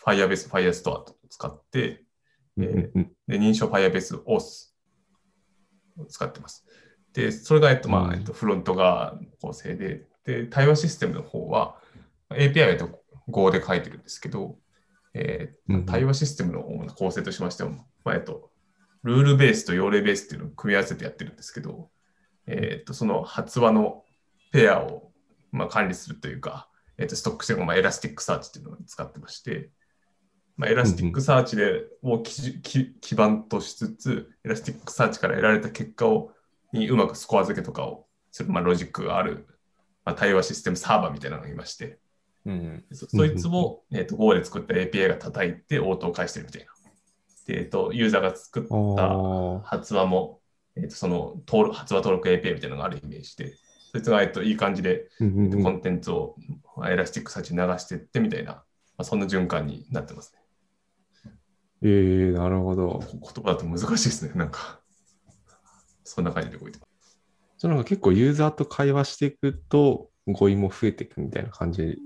[0.05, 2.05] Firebase、Firestore を使って、
[2.57, 4.71] で認証 Firebase OS
[5.99, 6.67] を使ってます。
[7.13, 8.11] で、それが、えっとまうん。
[8.11, 11.77] あえっと、フロント側の構成で、で、対話システムの方は、
[12.31, 14.59] API はと Go で書いてるんですけど、
[15.15, 16.63] えーうん対話システムの
[16.95, 17.71] 構成としましては、
[18.05, 18.50] まあえっと、
[19.03, 21.91] ルールベースと用例ベースっていうのを組み合わせてやってるんですけど、
[22.47, 24.05] えっとその発話の
[24.53, 25.13] ペアを、
[25.53, 29.71] まあ、管理するというか、えっとストックしてまあ Elasticsearch っていうのを使ってまして、
[30.57, 36.33] まあ、 Elasticsearch でを基準基基盤としつつ、 Elasticsearch から得られた結果を
[36.73, 39.47] にうまくスコア付けとかをする、まあ、ロジックがある、
[40.05, 41.99] まあ、対話システムサーバーみたいなのがいまして、
[42.47, 42.85] うん。
[42.93, 46.69] そそいつを、えー、と Go で作った API が叩いて応答を返してるみたいな。
[47.47, 50.41] で、えー、とユーザーが作ったあ発話も、
[50.77, 53.55] えー、とその登録発話登録 API みたいなのがあるイメージで、
[53.93, 55.25] そいつが、えー、といい感じで、ー。
[55.25, 56.37] うんうんうんコンテンツを
[56.89, 58.63] Elasticsearch に流していってみたいな、ま
[58.99, 60.41] あ、そんな循環になってますね。
[61.83, 63.03] えー、なるほど。
[63.11, 64.81] 言葉だと難しいですね、なんか。
[66.05, 67.19] そんな感じで動いてます。
[67.75, 71.99] んか結構ユーザーと会話していくと語彙も増えていくみたいな感じ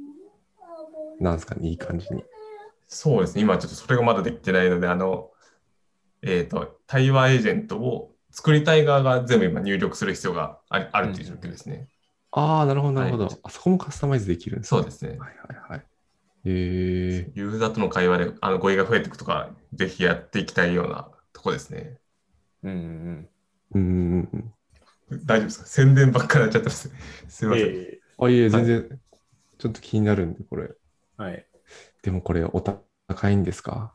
[1.21, 2.23] なんですかね、いい感じに。
[2.87, 5.31] そうですね、今ちょっとそれがまだできてないので、あの、
[6.23, 11.89] えっ、と、対話エージェントを作りたい側が全部今入力する必要があるあるという状況ですね。
[12.31, 14.81] ああ、なるほど、なるほど、はいあそこもカスタマイズできるんですね。
[14.81, 15.11] そうですね。
[15.11, 15.87] はいはいはい。
[16.47, 21.99] えユーザーとの会話であの語彙が増えていくとか、ぜひやっていきたいようなとこですね。
[22.63, 23.29] うんうん。
[23.75, 24.29] ー、うんうん
[25.11, 25.25] うん。
[25.25, 25.67] 大丈夫ですか？
[25.67, 26.91] 宣伝ばっかりになっちゃってます。
[27.29, 27.67] すいません。
[27.67, 29.01] えあ、いえ、全然、
[29.59, 30.71] ちょっと気になるんで、これ。
[31.19, 31.47] えはい。
[32.05, 33.95] でもこれ、お高いんですか？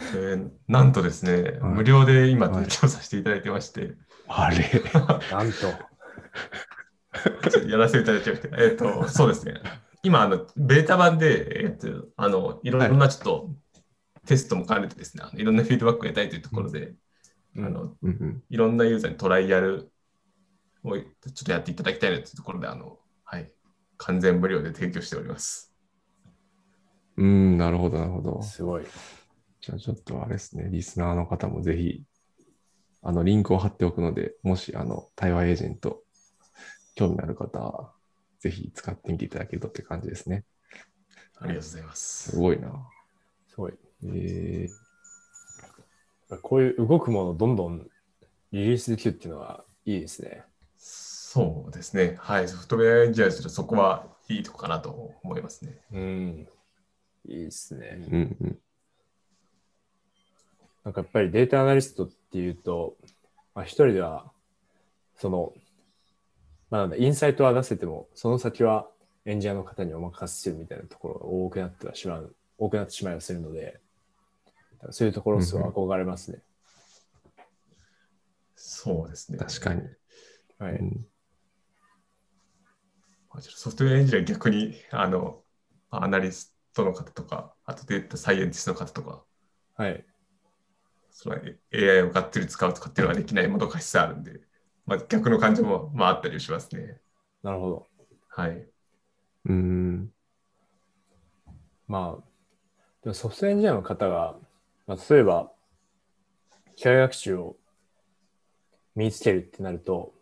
[0.00, 1.72] えーなんとですね、はい。
[1.74, 3.94] 無料で今はい提供させていただいてまして、
[4.26, 4.56] あれ？
[5.30, 5.58] なんと。
[7.50, 9.60] ちょっとやらせていただいちゃって、えっ、と、そうですね。
[10.02, 13.50] 今、あの、ベータ版で、えっ、と、あの、いろんなちょっと
[14.26, 16.94] テストも兼ねてですね、あのいろんなフィードバックを得たいというところで、
[17.56, 17.66] うん。
[17.66, 18.42] あの、うんうん。
[18.48, 19.90] いろんなユーザーにトライアル
[20.84, 23.52] をちょっとやっていただきたいなというところで、あの、はい、
[23.96, 25.67] 完全無料で提供しております。
[27.18, 28.42] うん、なるほど、なるほど。
[28.42, 28.84] すごい。
[29.60, 32.04] じゃあちょっとあれですね、リスナーの方もぜひ、
[33.02, 36.04] あの、リンクを貼っておくので、もし、あの、対話エージェント、
[36.94, 37.92] 興味のある方は、
[38.38, 40.44] ぜひ使ってみていただけるとって感じですね。
[41.40, 42.36] ありがとうございますす。
[42.36, 42.88] ごいな。
[43.48, 43.74] すごい。
[44.04, 47.88] えー、こういう動くものをどんどん
[48.52, 50.44] リリースできるっていうのはいいですね。
[50.76, 52.16] そうですね。
[52.20, 52.48] はい。
[52.48, 55.80] ソフトウェアエンジニアとしてはそこはいいとこかなと思いますね。
[55.92, 56.48] うん。
[57.26, 58.06] いいですね。
[58.10, 58.58] うんうん。
[60.84, 62.96] なんかやっぱりデータアナリストっていうと、
[63.54, 64.30] まあ、一人では、
[65.16, 65.52] その、
[66.70, 68.88] まあ、なんだ、インサイトは出せても、その先は
[69.24, 73.80] エンジニアの方にお任せするみたいなところが多くなってはしまう、多くなってしまいはするので、
[74.90, 76.38] そういうところすごい憧れますね。
[78.54, 79.38] そうですね。
[79.38, 79.82] 確かに。
[80.58, 80.72] はい。
[80.72, 81.06] うん
[83.40, 85.44] ソフトウェアエンジニア逆に、あの、
[85.90, 89.24] アナリストの方とか、あとデータサイエンティストの方とか、
[89.76, 90.04] はい。
[91.10, 91.36] その
[91.72, 94.40] AI をがっつり使うとかっていうのはできないもどかしさあるんで、
[94.86, 97.00] まあ、逆の感じも、まあ、あったりしますね。
[97.42, 97.86] なるほど。
[98.28, 98.68] はい。
[99.46, 100.10] うん。
[101.88, 102.24] まあ、
[103.02, 104.36] でもソフトエンジニアの方が、
[104.86, 105.50] まあ、例えば、
[106.76, 107.56] 機械学習を
[108.94, 110.14] 身につけるってなると、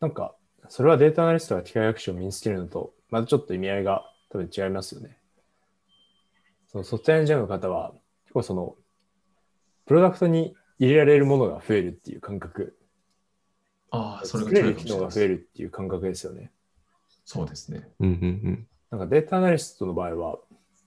[0.00, 0.36] なんか、
[0.68, 5.16] それはデータアナリストが機械学習を身につけるのと、またちょっと意味合いが多分違いますよね。
[6.66, 7.92] そのソフトウェアエンジニアの方は、
[8.24, 8.74] 結構その、
[9.86, 12.76] プロダクトに入れられるものが増えるっていう感覚、
[13.92, 14.74] ああ、それが作れる。
[14.74, 16.50] 機能が増えるっていう感覚ですよね。
[17.24, 17.88] そうですね。
[18.00, 20.38] うんうんなんかデータアナリストの場合は、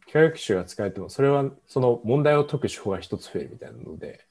[0.07, 4.25] 機械学習が使えても、それはその問題を解く手法が一つ増えるみたいなので、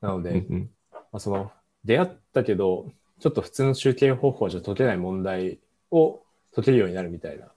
[0.00, 0.22] なのうん。
[0.24, 1.52] で、うんうんまあ、その
[1.84, 5.60] 出会ったけど、ちょっと普通の集計方法じゃ解けない問題
[5.92, 6.22] を
[6.54, 7.48] 解けるようになるみたいな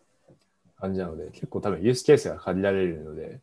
[0.79, 3.41] 感じなので、結構多分ユースケースが限られるので、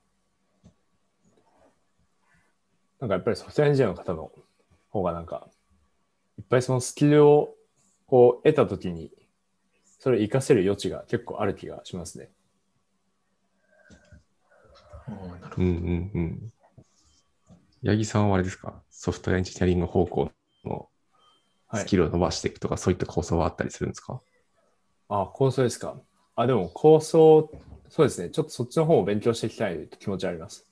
[2.99, 4.33] なんかやっぱりソフトウェアエンジニアの方の
[4.89, 5.49] 方がなんか、
[6.39, 7.55] いっぱいそのスキルを
[8.07, 9.11] こう得たときに、
[9.99, 12.31] それを活かせる余地が結構ある気がしますね。
[15.09, 16.53] ああなるほどうんうんうん。
[17.85, 18.83] 八木さんはあれですか？
[18.91, 20.33] ソフトウェアエンジニアリング方向
[20.65, 20.89] の
[21.69, 24.21] はいスキルを伸ばしていくとか、そういった構想はあったりするんですか？
[25.09, 26.01] あ、構想ですか。
[26.37, 27.51] あ、でも構想、
[27.89, 28.31] そうですね。
[28.31, 30.67] ちょっとそっちの方を勉強していきたい気持ちはあります。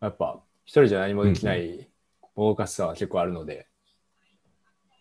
[0.00, 1.88] やっぱ、一人じゃ何もできない
[2.34, 3.68] もどかしさは結構あるので、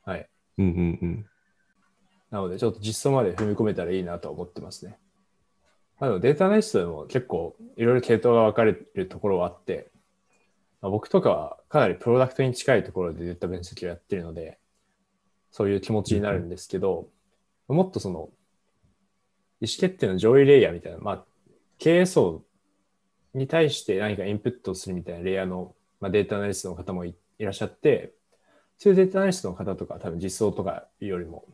[0.03, 0.29] はい。
[0.58, 1.25] うんうんうん。
[2.32, 4.97] なので、ちょっと実装まで踏み込めたらいいなとは思ってますね。
[5.99, 9.89] まあ、でもデータアナリストでも結構いろいろ系統が分かれるところはあって、
[10.82, 14.60] まあ、僕とかはかなりプロダクトに近いところでデータ分析をやってるので、
[15.51, 17.08] そういう気持ちになるんですけど、
[17.67, 18.29] もっとその、
[19.62, 21.26] 意思決定の上位レイヤーみたいな、まあ、
[21.78, 22.43] 経営層
[23.34, 28.13] に対して何かインプットするみたいなレイヤーの、まあ、データアナリストの方もいいらっしゃって、
[28.78, 31.45] そういうデータアナリストの方とか多分実装とかよりも、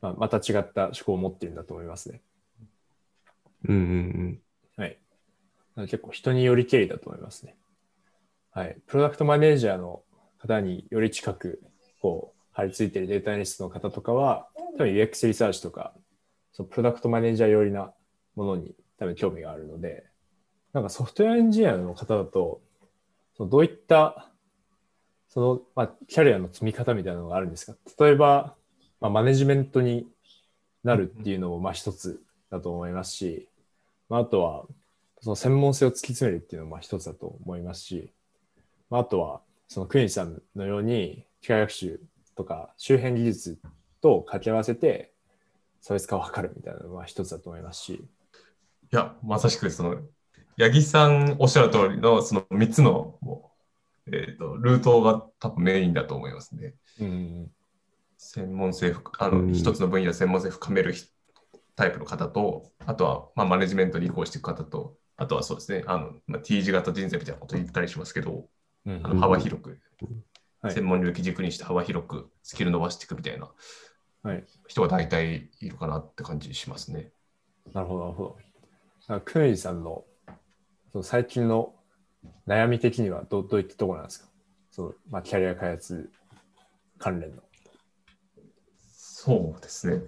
[0.00, 2.22] まあ、また違った思考を持ってるんだと思いますね。
[3.68, 4.40] うんうん
[4.76, 4.98] はい。
[5.76, 7.56] なので結構人によりけりだと思いますね。
[8.52, 8.76] はい。
[8.86, 10.02] プロダクトマネージャーの
[10.38, 11.62] 方により近く、
[12.00, 15.94] こう、張り付いているデータアナリストの方とかは、多分 UX リサーチとか、
[16.52, 17.92] そのプロダクトマネージャー寄りな
[18.36, 20.04] ものに多分興味があるので、
[20.72, 22.60] なんかソフトウェアエンジニアの方だと、
[23.36, 24.30] そのどういった、
[25.28, 27.76] その、まあ、キャリアの積み方みたいなのがあるんですか？
[28.04, 28.54] 例えば、
[29.00, 30.06] まあ、マネジメントに
[30.82, 33.48] なるっていうのも、まあ一つだと思いますし、
[34.08, 34.64] まあ、あとは、
[35.22, 38.10] その専門性を突き詰めるっていうのもまあ一つだと思いますし、
[38.90, 42.00] まあ、あとは、そのクニさんのように、機械学習
[42.34, 43.58] とか周辺技術
[44.02, 45.12] と掛け合わせて
[45.80, 49.96] 差別化を図るみたいなのは一つだと思いますし、いや、まさしくその、
[50.58, 53.52] 八木さんおっしゃる通りのその3つのも
[54.06, 56.74] う、えー、とルートが多分メインだと思いますね。
[57.00, 57.50] うん、
[58.18, 61.06] 専門性ふあの、うん一つの分野で専門性深めるひ
[61.76, 68.46] タイプの方と、あとは、まあ、マネジメントに移行していく方と、あとはそうですね、あのまあ、T 字型人材みたいなこと言ったりしますけど、
[68.86, 69.78] うんあの幅広く、
[70.60, 70.74] はい。
[70.74, 73.54] 専門領域軸にして幅広くスキル伸ばしていくみたいなはい。
[74.66, 77.12] 人が大体いるかなって感じしますね。
[77.72, 78.36] なるほど、なるほ
[79.08, 79.20] ど。
[79.24, 80.04] クニさんの
[80.92, 81.74] その最近の
[82.46, 84.28] 悩み的にはどどういったところなんですか？
[84.70, 86.10] その、まあ、キャリア開発
[86.98, 87.42] 関連の。
[88.92, 90.02] そうですね。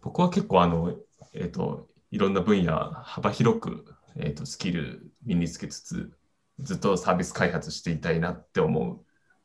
[0.00, 0.94] 僕は結構あの、
[1.32, 3.84] えっ、と、いろんな分野幅広く、
[4.16, 6.12] えー、とスキル身につけつつ、
[6.60, 9.04] ずっとサービス開発していたいなって思う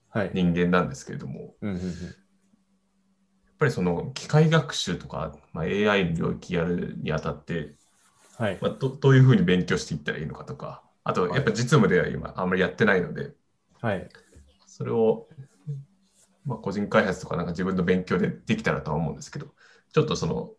[0.10, 0.32] はい。
[0.34, 2.23] 人間なんですけれども、うんうんうんやっ
[3.64, 7.76] ぱりその機械学習とか、まあ、AI の領域やるにあたって、
[8.38, 8.60] はい。
[8.62, 13.34] まあ、どどういうふうに勉強していったらいいのかとか、あとやっぱ実務では今あんまりやってないので、
[13.82, 14.10] はい。
[14.66, 15.28] それを、
[16.46, 19.48] まあ、個人開発とかなんか自分の勉強でできたらとは思うんですけど、
[19.94, 20.52] ちょっとその、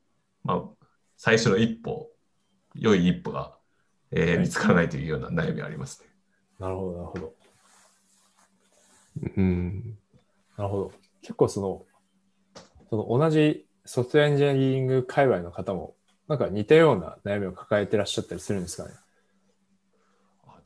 [0.44, 0.86] まあ、
[1.16, 2.10] 最初の一歩、
[2.74, 3.58] 良い一歩が、
[4.10, 6.08] えーはい見つからないというような悩みはありますね。
[6.58, 7.34] なるほど、なるほど。
[9.36, 9.98] うん。
[10.56, 10.92] なるほど。
[11.20, 11.82] 結構その、
[12.94, 15.96] その同じソフトウェアエンジニアリング界隈の方も、
[16.28, 18.94] なんか似たような悩みを抱えてらっしゃったりするんですかね？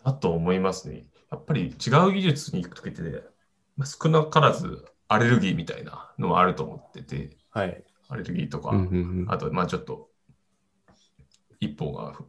[0.04, 1.06] だと思いますね。
[1.32, 3.22] やっぱり違う技術に行くときって、
[3.76, 7.82] まあ、少なからずアレルギーみたいなのはあると思ってて、はい。
[8.10, 10.10] アレルギーとか、うんうんうんあと、まあちょっと、
[11.60, 12.24] 一歩がふ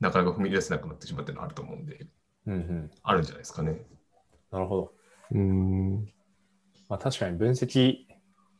[0.00, 2.06] なかなか踏み出せなくなってしまってるのあると思うんで、
[2.46, 2.90] うんうん。
[3.04, 3.82] あるんじゃないですかね。
[4.50, 4.92] なるほど。
[5.30, 6.06] うん。
[6.88, 8.11] まあ確かに分析、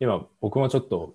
[0.02, 1.14] 今僕もちょっと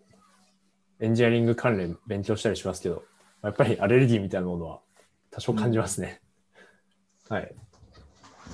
[1.01, 3.03] エンジニアリング関連勉強したりしますけど、
[3.43, 4.79] やっぱりアレルギーみたいなものは
[5.29, 6.21] 多少感じますね。
[7.27, 7.53] はい。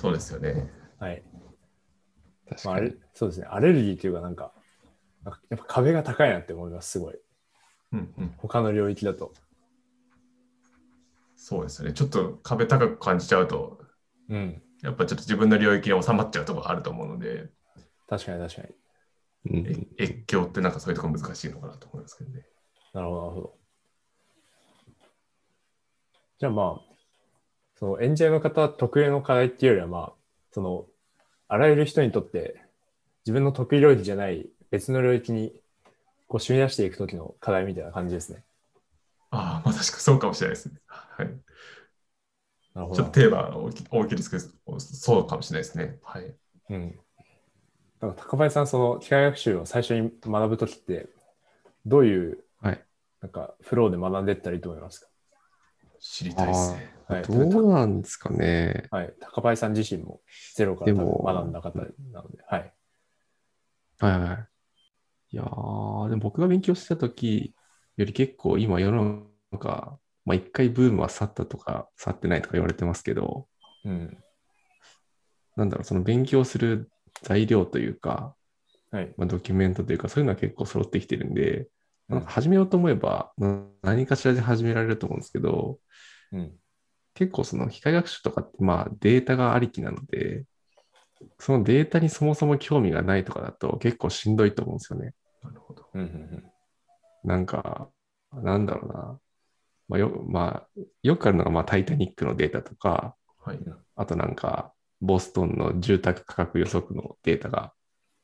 [0.00, 0.68] そうですよね。
[0.98, 1.22] はい。
[2.48, 3.06] 確かにまあ。
[3.12, 3.46] そうですね。
[3.48, 4.52] アレルギーというかなんか、
[5.22, 7.14] なんかやっぱ壁が高いなって思います、すごい。
[7.92, 8.34] うんうん。
[8.38, 9.32] 他の領域だと。
[11.36, 11.94] そうですよね。
[11.94, 13.78] ちょっと壁高く感じちゃうと、
[14.28, 14.60] うん。
[14.82, 17.50] やっぱちょっと自分の領域に収まっちゃうところあると思うので、
[18.08, 18.74] 確かに確かに。
[19.46, 22.46] う越境ってなんかそういうところ難しいのかなと思いますけどね。
[22.92, 23.54] なるほど、なるほど。
[26.38, 26.94] じゃあまあ、
[27.76, 30.12] そのエンジニアの方特有の課題っていうよりはまあ、
[30.52, 30.86] その、
[31.48, 32.64] あらゆる人にとって
[33.26, 35.52] 自分の得意領域じゃない別の領域に
[36.28, 38.42] こう締め出していくときの課題みたいな感じですね。
[39.30, 40.80] ああ、まさしくそうかもしれないですね。
[40.86, 41.26] はい。
[42.74, 43.12] なるほどちょっと。
[43.12, 45.98] テーマは大き大きいですけど、そうかもしれないですね。
[46.02, 46.34] はい。
[46.70, 46.98] うん。
[48.04, 51.08] なんか高林さん、その機械学習を最初に学ぶときって、
[51.86, 52.84] どういう、はい
[53.22, 55.06] なんかフローで学んでいったらいいと思いますか？
[55.98, 56.94] 知りたいですね。
[57.08, 57.22] はい。
[57.22, 58.88] どうなんですかね。
[58.90, 59.14] はい。
[59.18, 60.20] 高林さん自身も
[60.54, 62.74] ゼロからでも学んだ方なので、はい。
[64.00, 64.46] はいはい。
[65.30, 67.54] いやー、でも僕が勉強してた時
[67.96, 69.22] より結構今世の
[69.52, 73.46] 中、まあ一回ブームは去ったとか去ってないとか言われてますけど、
[73.86, 74.18] うん。
[75.56, 76.90] なんだろう、その勉強する
[77.22, 78.34] 材料というか、
[78.90, 79.14] はい。
[79.16, 81.66] まあ、ドキュメントというか、そういうのは結構揃ってきてるんで、うん
[82.06, 85.78] なんか始めようと思えば、まあ何かしらで始められると思うんですけど、
[86.32, 86.52] うん。
[87.14, 90.44] 結構その機械学習とかってまあデータがありきなので、
[91.38, 95.14] そのデータにそもそも興味がないとかだと結構しんどいと思うんですよね。
[95.42, 95.86] なるほど。
[95.94, 96.02] うん。
[96.02, 96.44] うん。
[97.24, 97.88] なんか、
[98.34, 99.18] なんだろうな。
[99.88, 103.58] まあ、よまあ、よくあるのが、まあ、タイタニックのデータとか、はい。
[103.96, 104.73] あとなんか、
[105.04, 107.72] ボストンの住宅価格予測のデータが、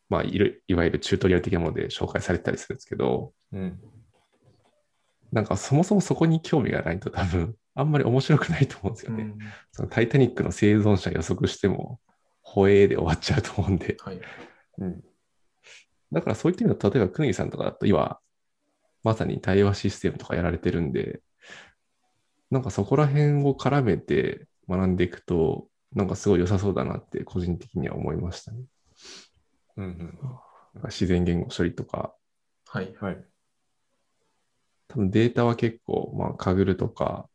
[0.09, 3.79] まあ、いるいわゆるチュートリアル的なもので紹介されてたりするんですけど、うん。
[5.31, 9.23] なんかそもそもそこに興味がないと多分、あんまり面白くないと思うんですよね。
[9.25, 9.39] うん
[9.73, 12.01] そのタイタニックの生存者予測しても、
[12.43, 13.97] ホエーで終わっちゃうと思うんで。
[14.01, 14.21] はい。
[14.79, 15.05] うん。
[16.13, 18.19] だからそういった意味では、例えば、くぬぎさんとかだと今、
[19.05, 21.21] まさに対話システムとかやられてるんで、
[22.51, 28.65] なんかそこら辺を絡めて学んでいくと、なんかすごい良さそうだなって個人的には思いましたね。
[29.77, 30.19] うんうん。
[30.75, 32.15] なんか自然言語処理とか、
[32.67, 32.95] はい。
[33.01, 33.25] はい。
[34.89, 37.29] 多分データは結構、まあ、カグルとか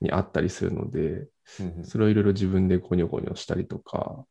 [0.00, 1.28] にあったりするので、
[1.60, 4.24] うんうんそれをいろいろ自分でゴニョゴニョしたりとか、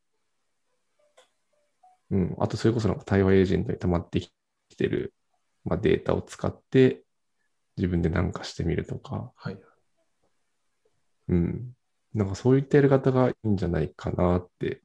[2.09, 4.31] うん、あとそれこそなんか対話エージェントに溜まってき
[4.77, 5.13] てる、
[5.65, 7.03] まあ、データを使って
[7.75, 9.57] 自分で何かしてみるとか、はい。
[11.29, 11.71] うん、
[12.13, 14.81] なんかそういったやり方がいいんじゃないかなって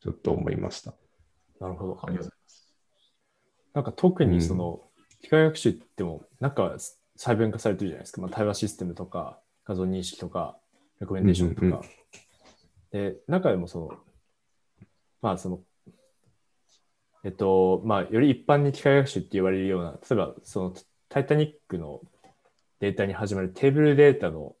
[0.00, 0.94] ちょっと思いました。
[1.60, 2.00] なるほど。
[2.02, 2.74] ありがとうございます。
[3.74, 4.82] なんか特にその、
[5.22, 6.76] 機械学習っても、なんか
[7.16, 8.22] 細分化されてるじゃないですか。
[8.22, 10.56] まあ、対話システムとか、画像認識とか、
[11.00, 11.66] レコメンデーションとか。
[11.66, 11.80] うんうん
[12.90, 13.90] で、中でもその、
[15.22, 15.60] まあその、
[17.24, 20.74] えっと、まあ、より一般に機械学習って言われるような、例えばその、
[21.08, 22.00] タイタニックの
[22.80, 24.56] データに始まるテーブルデータの、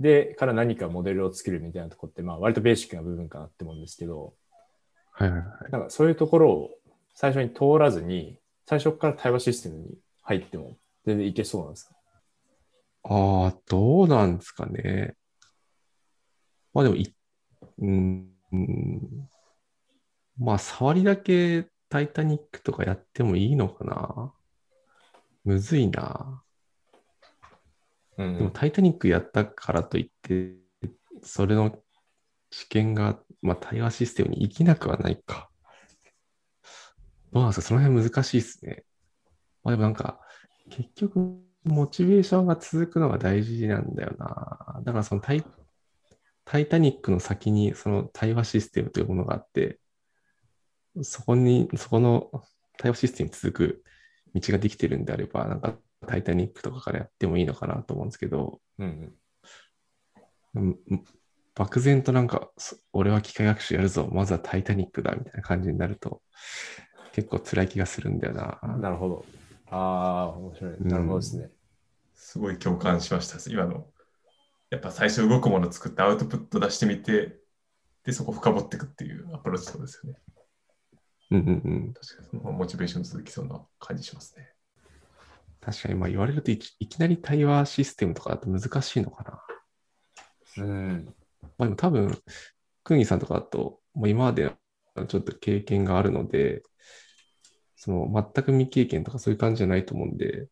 [0.00, 4.34] で、から何かモデルを作るみたいなところって、まあ、割とベーシックな部分かなって思うんですけど、
[5.12, 5.70] はいはいはい。
[5.70, 6.70] なんかそういうところを
[7.14, 11.94] 最初に通らずに、最初から対話システムに入っても全然いけそうなんですか？
[13.02, 15.14] ああ、どうなんですかね。
[16.72, 17.14] まあでもい、
[17.78, 19.28] うん、うん
[20.38, 24.32] まあ、触りだけタイタニックとかやってもいいのかな。
[25.44, 26.42] むずいな。
[28.26, 30.54] うんでも、タイタニックやったからといって、
[31.22, 31.78] それの
[32.50, 35.50] 知見が、まあ、対話システムに生きなくはないか。
[37.32, 37.66] どうなんですか？
[37.68, 38.84] その辺難しいですね。
[39.62, 40.20] まあ、でもなんか、
[40.68, 44.80] 結局、モチベーションが続くのが大事なんだよな。
[44.82, 45.44] だからそのタイ、
[46.44, 49.78] タイタニックの先にその対話システムというものがあって、
[51.02, 52.30] そこに、そこの
[52.78, 53.84] 対話システムに続く
[54.34, 55.76] 道ができてるんであれば、なんか
[56.06, 59.14] タイタニックとかからやってもいいのかなと思うんですけど、うん
[60.54, 60.80] うん
[61.54, 66.22] 漠然となんか、そ俺は機械学習やるぞ、まずはタイタニックだみたいな感じになると、
[67.12, 68.58] 結構辛い気がするんだよな。
[68.62, 68.80] うん。
[68.80, 69.24] なるほど。
[69.68, 70.76] ああ、面白い。
[70.80, 71.50] なるほどですね。
[72.14, 73.50] すごい共感しました。
[73.50, 73.86] 今の。
[74.70, 77.36] やっぱ最初動くものを作ってアウトプット出してみて、
[78.04, 80.18] で、そこ深掘っていくっていうアプローチそうですよね。
[81.32, 81.50] うんうんう
[81.90, 81.92] ん。
[81.92, 84.52] 確かにそのモチベーション続きそうな感じしますね。
[85.60, 89.24] 確かに、まあ言われるといきいきなり対話システムとかだと難しいのか
[90.56, 90.64] な。
[90.64, 91.14] うん。
[91.40, 92.18] まあでも多分、
[92.84, 94.52] クンギさんとかだと、もう今まで
[95.08, 96.62] ちょっと経験があるので、
[97.76, 100.48] その全く未経験とかそういう感じじゃないと思うんで、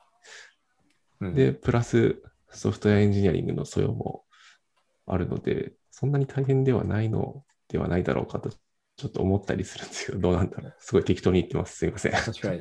[1.21, 4.25] うんで、、プラスソフトウェアエンジニアリングの素養も
[5.07, 10.77] あるので、そんなに大変ではないのではないだろうかと、ちょっと思ったりするんですけど、どうなんだろう。
[10.79, 11.77] すごい適当に言ってます。
[11.77, 12.13] すいません。
[12.13, 12.61] 確かに。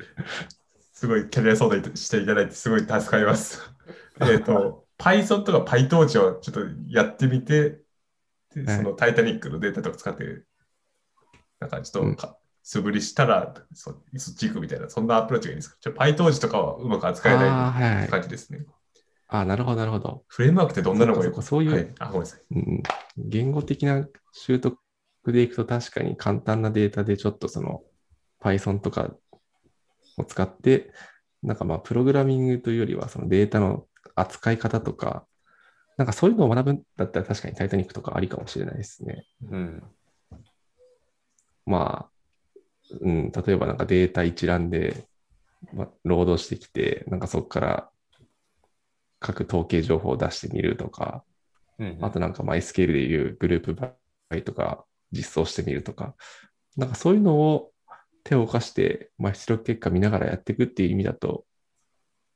[0.97, 3.61] すごいキャリア相談していただいて、すごい助かります。
[4.19, 7.81] えっと、Python とか PyTorch をちょっとやってみて、
[8.55, 10.43] ではいそのタイタニックのデータとか使って、
[11.59, 15.77] なんかちょっとか素振りしたらそ、そっち行くみたいな、そんなアプローチがいいんですか？
[15.81, 18.07] ちょ PyTorch とかはうまく扱えあない。
[18.09, 18.65] 感じですね。
[19.27, 20.23] あーなるほど、なるほど。
[20.29, 22.41] フレームワークってどんなのがよくそういうはい、あ、ごめんなさい。
[22.55, 22.83] うん、
[23.17, 24.79] 言語的な習得
[25.27, 27.83] でいくと確かに簡単なデータでちょっとその
[28.41, 29.15] Python とか
[30.17, 30.91] を使って、
[31.43, 35.25] なんかまあプログラミングというよりはそのデータの扱い方とか、
[35.97, 39.25] なんかそういうのを学ぶんだったら確かにタイタニックとかありかもしれないですね。
[39.49, 39.83] うん。
[41.65, 45.05] まあ、うん、例えばなんかデータ一覧で、
[45.73, 47.89] まあ、ロードしてきて、なんかそこから
[49.19, 51.23] 各統計情報を出してみるとか、
[51.79, 51.97] うん。
[52.01, 53.93] あとなんかまあ SQL でいうグループバ
[54.35, 56.15] イとか実装してみるとか、
[56.75, 57.71] なんかそういうのを
[58.27, 61.45] 手を動かして、まあ、出力結果見ながらやっていくっていう意味だと、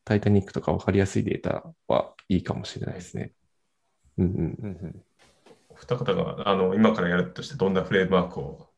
[0.05, 3.33] タイタニックとか分かりやすいデータはいいかもしれないですね。
[4.17, 4.33] うんうん。
[4.33, 5.03] うんうん。
[5.69, 8.69] お二方があの今からやるとしてどんなフレームワークを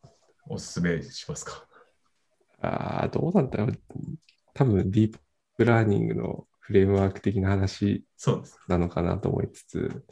[0.49, 1.65] お勧めしますか？
[2.61, 3.79] ああ、どうなんだろう。
[4.53, 5.17] 多分ディー
[5.57, 8.05] プラーニングのフレームワーク的な話。
[8.67, 10.05] なのかなと思いつつ、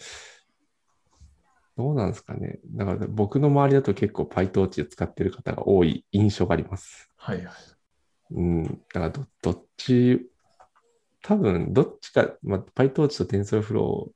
[1.77, 2.59] どうなんですかね。
[2.65, 7.09] だから僕の周りだと結構 PyTorch で使ってる方が多い印象があります。
[7.17, 7.55] はいはい。
[8.31, 10.29] うん、だからどどっち、
[11.21, 14.09] 多分どっちか、まあ、PyTorch と TensorFlow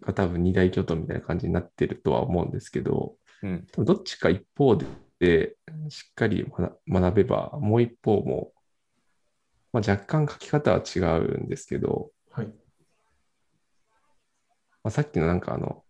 [0.00, 3.66] が多分二大巨頭みたいな感じになってるとは思うんですけど、うん。
[3.72, 5.56] 多分どっちか一方で
[5.88, 8.52] しっかり学学べば、もう一方も
[9.72, 12.46] まあ、若干書き方は違うんですけど、はい。
[12.46, 12.52] ま
[14.88, 15.81] あ、さっきのなんかあの、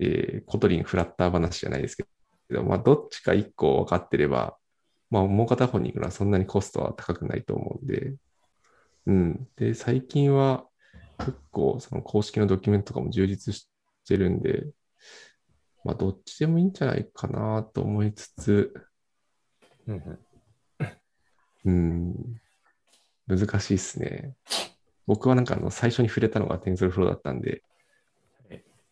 [0.00, 2.04] えーコトリンフラッター話じゃないですけ
[2.50, 4.56] ど、まあ、どっちか一個分かってれば、
[5.10, 8.14] まあ、もう片方に行くのはそんなにコストは高くないと思うんで、
[9.06, 9.48] うん。
[9.56, 10.66] で、最近は
[11.18, 13.68] 結構その公式のドキュメントとかも充実し
[14.06, 14.66] てるんで、
[15.84, 18.74] まあ、どっちでもいいんじゃないかなと思いつつ、
[19.86, 20.18] うん
[21.64, 22.10] うん
[23.28, 24.34] うん、難しいっすね。
[25.06, 27.62] 僕はなんかあの最初に触れたのが TensorFlow だったんではい、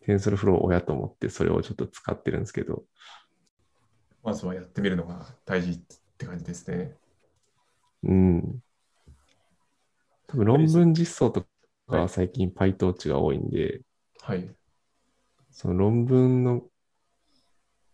[0.07, 2.83] TensorFlow を親と思ってそれをちょっと使ってるんですけど、
[4.23, 5.79] まずはやってみるのが大事っ
[6.17, 6.95] て感じですね。
[8.03, 8.59] うん。
[10.27, 11.45] 多分論文実装と
[11.87, 13.81] かは最近 PyTorch が多いんで、
[14.21, 14.49] はい。
[15.51, 16.63] その論文の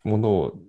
[0.03, 0.59] ものを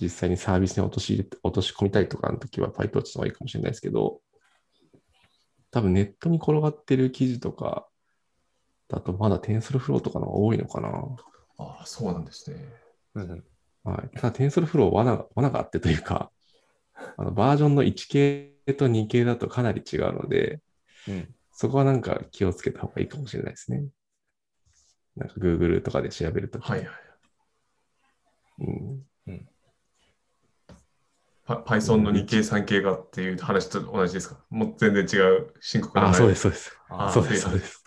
[0.00, 4.20] 実際にサービスに落とし入れて落とし込みたいとかの時は PyTorch の方がいいかもしれないですけど、
[5.70, 7.86] 多分ネットに転がってる記事とか
[8.88, 10.88] だとまだ TensorFlow とかの方が多いのかな。
[11.58, 12.56] ああ、そうなんですね。
[13.14, 13.44] うんうん
[13.84, 14.16] はい。
[14.16, 16.30] ただ TensorFlow 罠が罠があってというか、
[17.16, 20.60] あのバージョンの1系と2系だとかなり違うので、
[21.08, 23.86] うんそこはなんか気をつけた方がいいかもしれないですね。
[25.16, 26.70] なんか Google とかで調べるとき。
[26.70, 26.88] はいはい。
[28.58, 29.48] うん。
[31.46, 34.44] パ Python の2系3系がっていう話と同じですか？
[34.50, 36.08] もう全然違う深刻な。
[36.08, 36.76] あ、そうですす、そうです。
[36.90, 37.84] あそうです、そうです。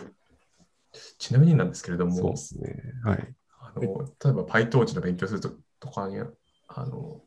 [1.20, 2.76] ちなみになんですけれども、そうですね。
[3.04, 3.36] はい。
[3.62, 6.18] あの例えば PyTorch の勉強するととかに、
[6.68, 7.22] あの、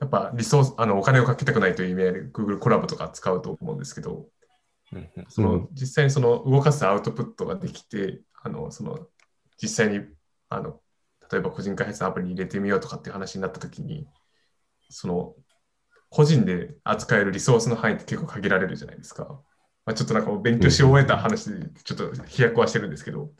[0.00, 4.26] やっぱリソース、あの、お金をかけたくないという意味合いで Google コラボとか使うと思うんですけど、
[4.92, 9.06] うんうんその、うん実際にその動かすアウトプットができて、あの、その、
[9.62, 10.04] 実際に、
[10.48, 10.80] あの、
[11.30, 14.06] 例えば個人開発のアプリに入れてみようとかっていう話になったときに、
[14.90, 15.34] その、
[16.10, 19.40] 個人で扱えるリソースの範囲って結構限られるじゃないですか。
[19.86, 23.30] まあ、ちょっとなんか勉強し終えた話で、ちょっと飛躍はしてるんですけど、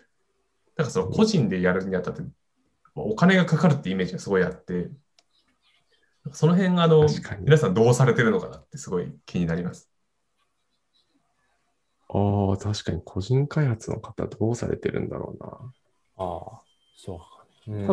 [0.77, 4.91] だからその個人でやるにあたって、まあお金がかかるってイメージがすごいあって、
[6.33, 7.07] その辺あの
[7.41, 9.91] 皆さんどうされてるのかなってすごい気になります。
[12.09, 15.73] ああ、確かに個人開発の方どうされてるんだろうな。
[16.17, 16.61] ああ、
[16.97, 17.47] そうか。
[17.67, 17.87] うん。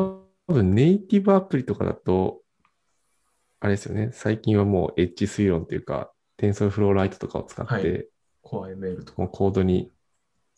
[0.47, 2.41] 多分ネイティブアプリとかだと、
[3.59, 8.10] あれですよね、最近はもうエッジ推論というか、TensorFlow Lite とかを使って、はい
[8.51, 9.21] コア ML とか。
[9.21, 9.89] もうコードに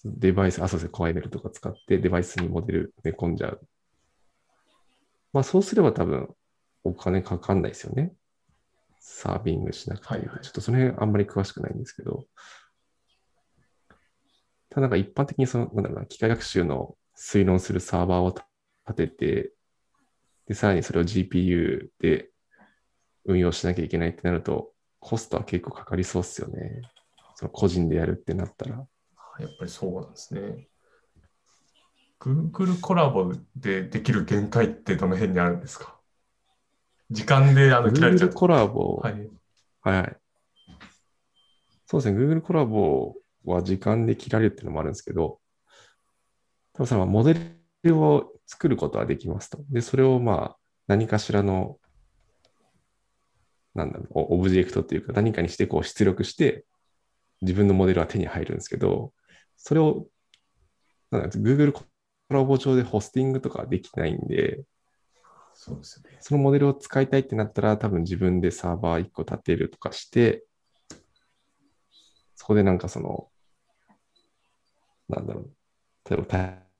[0.04, 3.62] デバイス、あ、そうですね、コア ML とか使ってデバイスにモデル寝込んじゃう。
[5.32, 6.28] まあそうすれば多分
[6.84, 8.14] お金かかんないですよね。
[9.00, 12.26] サービングしなくても、はいはいちょっとその辺あんまり詳しくないんですけど。
[14.70, 18.30] ただなんか一般的にその、なんだろうな、機械学習の推論するサーバーを
[18.88, 19.54] 立てて、
[20.48, 22.32] で、さらにそれを GPU で
[23.26, 26.82] 運用しなきゃいけないってなると、コストは結構かかりそうっすよね。
[27.36, 28.86] その個人でやるってなったら。
[29.40, 30.68] やっぱりそうなんですね。
[32.20, 36.00] Google コラボでできる限界ってどの辺にあるんですか？
[37.10, 39.30] 時間であの切られちゃう Google コラボ、ははい、い。
[39.82, 40.18] はい。
[41.86, 45.40] そうですね、Google コラボは時間で切られるっていうのもあるんですけど、
[46.74, 47.36] 多分そのモデ
[47.84, 49.60] ルを作ることはできますと。
[49.70, 50.58] で、それをまあ
[50.88, 51.78] 何かしらの、
[53.76, 56.66] なんだろう、オオブジェクトっていうか何かにしてこう出力して、
[57.44, 59.14] 自分のモデルは手に入るんですけど、
[59.58, 60.08] それを、
[61.12, 61.84] なん Google コ
[62.30, 64.64] ラボ上でホスティングとかできないんで、
[65.54, 66.18] そうですよね。
[66.20, 70.46] そのモデルを使いたいってなったら、多分自分でサーバー1個立てるとかして、
[72.36, 73.30] そこでなんかその、
[75.10, 75.52] なんだろう、
[76.10, 76.26] 例えば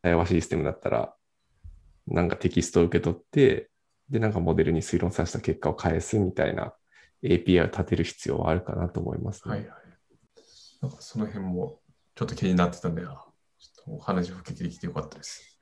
[0.02, 1.16] 対話システムだったら、
[2.08, 3.70] なんかテキストを受け取って、
[4.10, 6.74] で、なんかモデルに推論させた結果を返すみたいな
[7.24, 9.56] API を立てる必要はあるかなと思います、ね。
[9.56, 9.83] はいはい。
[10.84, 11.80] なんかその辺も
[12.14, 15.58] ちょっと気になってたんで、あちょっとお話を聞けてきてよかったです。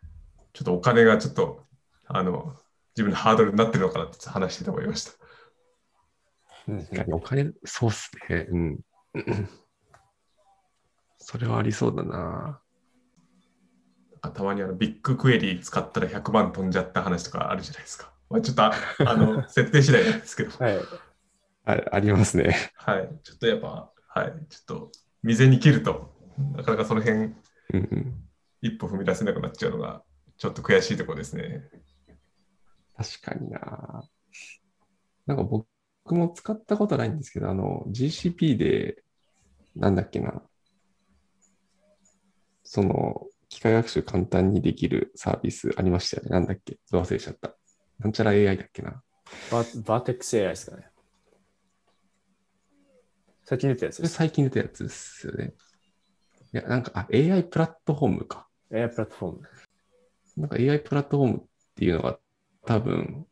[0.51, 1.67] ちょっとお金がちょっと、
[2.07, 2.55] あの、
[2.95, 5.11] 自分のハードルになってるのかなって話してて思いました。
[6.69, 8.47] うん確かにお金、そうっすね。
[8.49, 8.79] うん。
[11.19, 12.59] それはありそうだな。
[14.11, 18.11] なんかたまにあのビッグクエリ使ったら100万飛んじゃった話とかあるじゃないですか。
[18.27, 18.73] まあ、ちょっとあ
[19.05, 20.79] あの 設定次第なんですけど、はい。
[21.65, 22.71] あありますね。
[22.73, 23.19] はい。
[23.21, 24.33] ちょっとやっぱ、はい。
[24.49, 24.91] ちょっと
[25.23, 26.11] 未然に切ると、
[26.55, 27.35] なかなかその辺うん
[27.73, 28.13] うん。
[28.61, 30.03] 一歩踏み出せなくなっちゃうのが、
[30.37, 31.63] ちょっと悔しいところですね。
[32.95, 34.03] 確かにな。
[35.25, 35.65] なんか僕
[36.15, 39.03] も使ったことないんですけど、あの、GCP で、
[39.75, 40.41] なんだっけな。
[42.63, 46.29] その、機械学習簡単にできるサービスありましたよね。
[46.29, 47.55] なんだっけ忘れちゃった。
[47.99, 49.01] なんちゃら AI だっけな。
[49.51, 50.90] ババーテックス AI ですかね。
[53.51, 54.07] 最近出たやつそれ。
[54.07, 55.53] 最近出たやつですよね。
[56.53, 58.47] いや、なんか、あ、AI プラットフォームか。
[58.71, 59.49] AI プラットフォーム。
[60.37, 61.41] なんか AI プラットフォームっ
[61.75, 62.17] ていうのが
[62.65, 63.25] 多分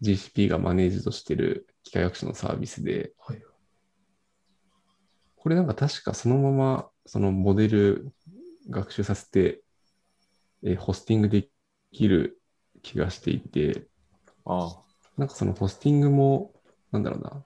[0.00, 3.42] GCP がマネージドしてる機械学習のサービスで、はい。
[5.36, 8.08] これなんか確かそのままそのモデル
[8.70, 9.62] 学習させて、
[10.64, 11.48] えーホスティングで
[11.92, 12.40] きる
[12.82, 13.86] 気がしていて、
[14.46, 14.82] ああ。
[15.18, 16.52] なんかそのホスティングも、
[16.92, 17.44] なんだろうな、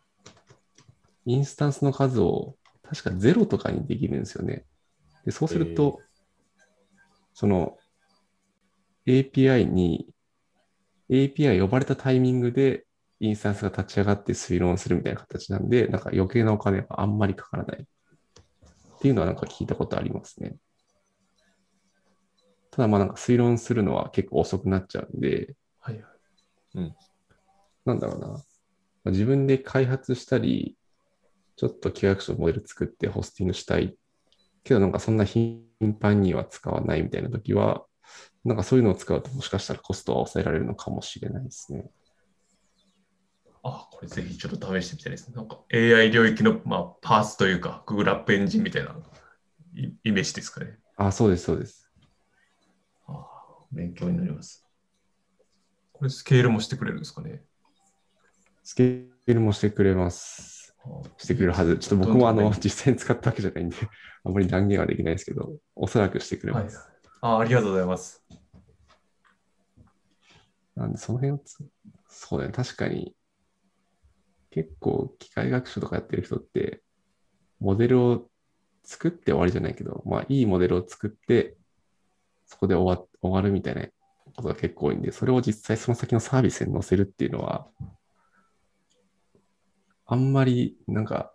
[1.26, 4.64] インスタンスの数を確かゼロとかにできるんですよね。
[5.24, 6.02] で、そうすると、
[7.32, 7.76] その
[9.06, 10.08] API に、
[11.10, 12.86] API 呼ばれたタイミングで
[13.20, 17.84] インスタンスが立ち上がって推論するみたいな形なんで、なんか余計なお金があんまりかからないっ
[19.00, 20.56] ていうのはなんか聞いたことありますね。
[22.70, 26.00] ただまあなんか推論するのは結構遅くなっちゃうんで、はいは
[26.82, 26.94] い。
[27.84, 28.28] なんだろうな。
[28.28, 28.36] ま
[29.06, 30.76] あ自分で開発したり、
[31.56, 33.96] ちょっと機械学習のモデル作ってホスティングしたい。
[34.64, 35.62] けどなんかそんな頻
[36.00, 37.84] 繁には使わないみたいな時は、
[38.44, 41.90] なんかそういうのを使うともしかしたらコストは抑えられるのかもしれないですね。
[43.62, 45.34] あ、これぜひちょっと試してみたいですね。
[45.36, 48.94] なんか AI 領域の、まあ、パースというか、Google アップエンジンみたいな
[49.74, 50.78] イイメージですかね。
[50.96, 51.90] あ、そうです、そうです。
[53.06, 53.26] あ
[53.72, 54.66] 勉強になります。
[55.92, 57.42] これスケールもしてくれるんですかね。
[58.62, 60.63] スケールもしてくれます。
[60.84, 61.78] あしてくれるはず。
[61.78, 63.76] ちょっと僕もあの実際に使ったわけじゃないんで、
[64.24, 66.88] あんまり断言はできないですけど、おそらくしてくれはいます。
[67.20, 68.24] あありがとうございます。
[70.76, 71.58] なんで、その辺をつ、
[72.08, 73.14] そうだね、確かに、
[74.50, 76.82] 結構、機械学習とかやってる人って、
[77.60, 78.28] モデルを
[78.82, 81.56] 作って終わりじゃないけど、まあ、いいモデルを作って、
[82.46, 83.86] そこで終わ終わるみたいな
[84.34, 87.66] ことが結構多いんで、それを実際その先のサービスに載せるっていうのは、
[90.06, 91.34] あんまり、なんか、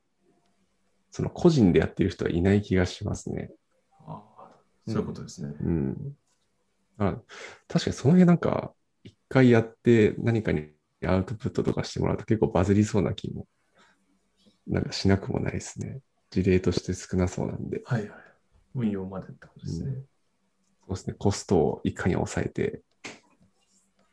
[1.11, 3.51] その個人でやってる人はいない気がしますね。
[4.05, 4.51] ああ
[4.87, 5.55] そういうことですね。
[5.59, 6.15] うん。
[6.97, 7.17] あ
[7.67, 10.69] 確かにその辺なんか、一回やって何かに
[11.05, 13.47] アウトプットとかしてもらうと結構バズりそうな気も、
[14.67, 16.01] なんかしなくもないですね。
[16.29, 17.81] 事例として少なそうなんで。
[17.85, 18.19] はいはい。
[18.75, 19.93] 運用までってことですね。
[20.87, 21.15] そうですね。
[21.17, 22.81] コストをいかに抑えて、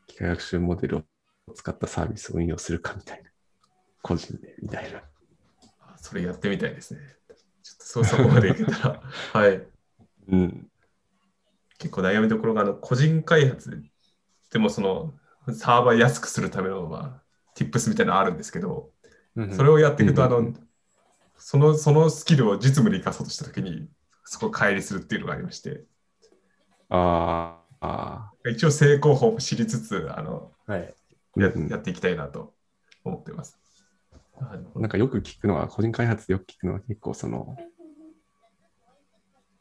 [0.07, 1.03] 機械学習モデルを
[1.53, 3.29] 使ったサービスを運用するかみたいな。
[4.01, 4.99] 個人で、みたいな。
[5.81, 6.99] あそれやってみたいですね。
[7.63, 9.01] ちょっとそこまでいけたら。
[9.33, 9.67] はい。
[10.29, 10.67] うん。
[11.77, 13.83] 結構悩みどころがあの個人開発
[14.51, 15.13] でもその
[15.53, 17.23] サーバー安くするための、まあ、
[17.55, 18.91] tips みたいなのあるんですけど、
[19.55, 20.67] それを、をやっていくと、あのうん、
[21.37, 23.87] その、そのスキルを実務に生かそうとしたときに、
[24.25, 25.83] そこを乖離するっていうのがありまして、
[26.89, 30.93] あーあ一応成功法も知りつつ、あの、はい。
[31.37, 32.53] ー、やうんうんやっていきたいなと
[33.03, 33.57] 思っています。
[34.75, 37.57] なんかよく聞くのは、個人開発でよく聞くのは結構その、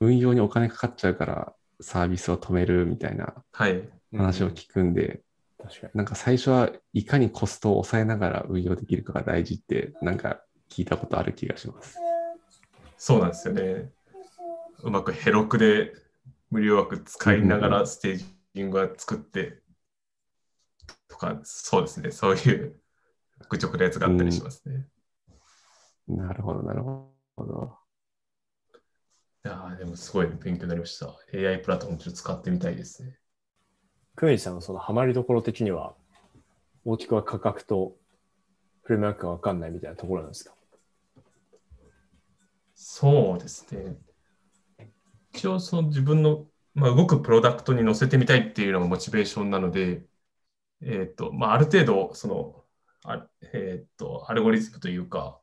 [0.00, 3.88] 運用にお金かかっちゃうからサービスを止めるみたいなはい。
[4.14, 5.22] 話を聞くんで、
[5.58, 5.92] 確かに。
[5.94, 11.98] なんか最初はいかにコストを抑えながら運用できるかが大事って、なんか聞いたことある気がします。
[12.98, 13.90] そうなんですよね。
[14.82, 15.94] うまくヘロクで
[16.50, 18.24] 無料枠使いながらステー
[18.54, 19.62] ジングは作って
[21.08, 22.10] とか、そうですね。
[22.10, 22.76] そういう
[23.48, 24.86] 愚直なやつがあったりしますね。
[26.08, 27.76] なるほど、なるほど。
[29.44, 31.14] いやーでもすごい勉強になりました。
[31.34, 33.18] AI プラットフォームちょっと使ってみたいですね。
[34.16, 35.94] クエンさんのそのハマりどころ的には、
[36.84, 37.96] 大きくは価格と
[38.82, 40.54] フレームワークがわかんないみたいなところなんですか？
[42.74, 43.96] そうですね。
[45.32, 50.02] 一応その自分の、まあ、動くプロダクトに載せてみたいっていうのがモチベーションなので、
[50.82, 52.64] えっ、と、まあ、ある程度、その、
[53.06, 55.38] あえっ、と、アルゴリズムというか、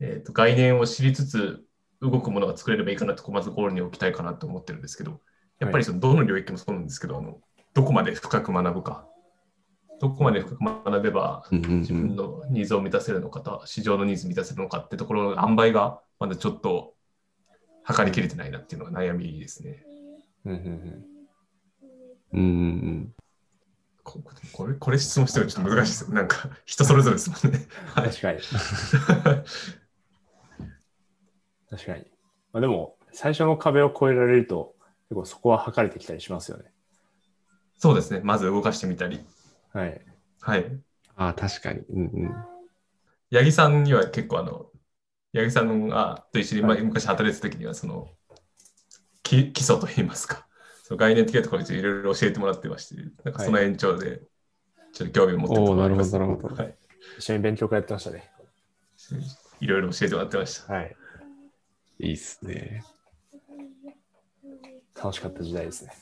[0.00, 1.64] えっ、と、概念を知りつつ、
[2.00, 5.20] 動くものが作れればいいかなと、まずゴールに置きたいかなと思ってるんですけど、
[5.58, 7.38] やっぱりそのどの領域もそうなんですけど、あの
[7.74, 9.06] どこまで深く学ぶか、
[10.00, 16.94] どこまで深く学べば自分うん、のニーズを満たせるのかと、市場のニーズ満たせるのかってところの塩梅がまだちょっと
[17.82, 19.84] 測りきれてないなっていうのが悩みですね。
[20.46, 20.58] うんうん
[22.32, 22.40] うん。
[22.40, 23.14] うんうん
[24.02, 24.22] こ
[24.52, 26.14] これこれ質問してもちょっと難しいですよ。
[26.14, 27.66] なんか人それぞれですもんね。
[27.94, 28.38] はい確かに。
[31.70, 32.04] 確かに。
[32.52, 34.74] まあ、でも、最初の壁を越えられると、
[35.08, 36.64] 結構そこは測れてきたりしますよね。
[37.78, 38.20] そうですね。
[38.24, 39.20] まず動かしてみたり。
[39.72, 40.00] はい。
[40.40, 40.80] はい。
[41.16, 41.80] ああ、確かに。
[41.90, 42.34] うんうん。
[43.32, 44.66] 八木さんには結構あの、
[45.32, 48.08] 八木さんがと一緒に昔働いてた時にはその、
[49.22, 50.46] き基礎といいますか、
[50.90, 54.22] その概念的なところにいろいろ教えてもらってまして、なんかその延長で
[54.92, 56.74] ちょっと興味を持っておーなるほどなるほどはい。
[57.16, 58.28] 一緒に勉強会やってましたね。
[59.60, 60.72] いろいろ教えてもらってました。
[60.72, 60.96] はい。
[62.00, 62.82] いいっすね。
[64.96, 65.92] 楽しかった時代ですね。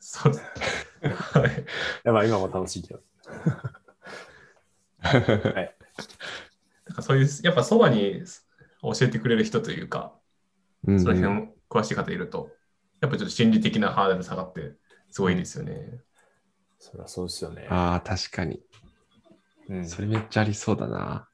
[0.00, 1.38] そうです。
[1.38, 1.50] はい。
[1.50, 1.54] い
[2.04, 3.00] やまあ今も楽しいけど。
[5.04, 5.76] はい。
[6.86, 8.22] なんかそういう、やっぱそばに
[8.80, 10.14] 教えてくれる人というか、
[10.86, 12.50] うんその辺詳しい方いると、
[13.02, 14.76] やっぱちょっと心理的なハードル下がって、
[15.10, 16.00] すごいですよね。
[16.78, 17.66] そりゃそうですよね。
[17.68, 18.60] ああ、確かに。
[19.68, 21.28] うん、それめっちゃありそうだな。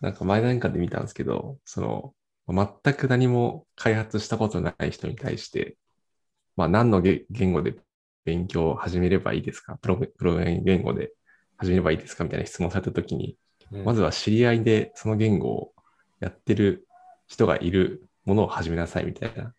[0.00, 2.12] なんか前なんかで見たんですけど、その、
[2.48, 5.76] 全く何も開発したことない人に対して、
[6.56, 7.76] まあ何の言言語で
[8.24, 9.78] 勉強を始めればいいですか？
[9.78, 11.12] プログプログラミング言語で
[11.56, 12.24] 始めればいいですか？
[12.24, 13.36] みたいな質問されたときに、
[13.72, 15.72] うんまずは知り合いでその言語を
[16.20, 16.86] やってる
[17.26, 19.54] 人がいるものを始めなさいみたいな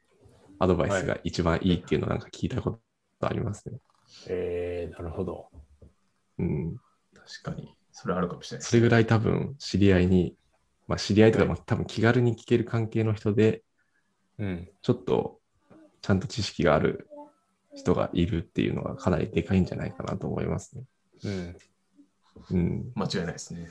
[0.59, 2.79] アドバイスが一番いいっていうのをなんか聞いたこ
[3.19, 3.79] とありますね。
[4.27, 5.49] えー、なるほど。
[6.37, 6.75] うん。
[7.13, 8.69] 確かに、それあるかもしれないです。
[8.69, 10.35] それぐらい多分知り合いに、
[10.87, 13.63] まあ知り合いとか、はいまあ多分気軽に聞ける関係の人で、
[14.37, 14.69] うん。
[14.81, 15.39] ちょっと
[16.01, 17.07] ちゃんと知識がある
[17.75, 20.83] 人がいるっていうのがかなりでかいんじゃないかなと思いますね。
[21.23, 21.57] うん。
[22.51, 22.91] うん。
[22.95, 23.69] 間違いないですね。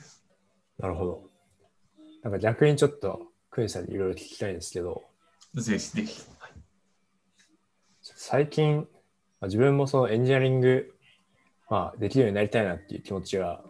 [0.78, 1.30] なるほど。
[2.22, 5.02] なんか逆にちょっとクエンさんにいろいろ聞きたいんですけど、
[5.54, 6.22] ぜひぜひ。
[6.38, 6.50] はい
[8.02, 8.86] 最近、
[9.40, 10.94] まあ自分もそのエンジニアリング、
[11.70, 13.62] まあ、できるようになりたいなっていう気持ちが、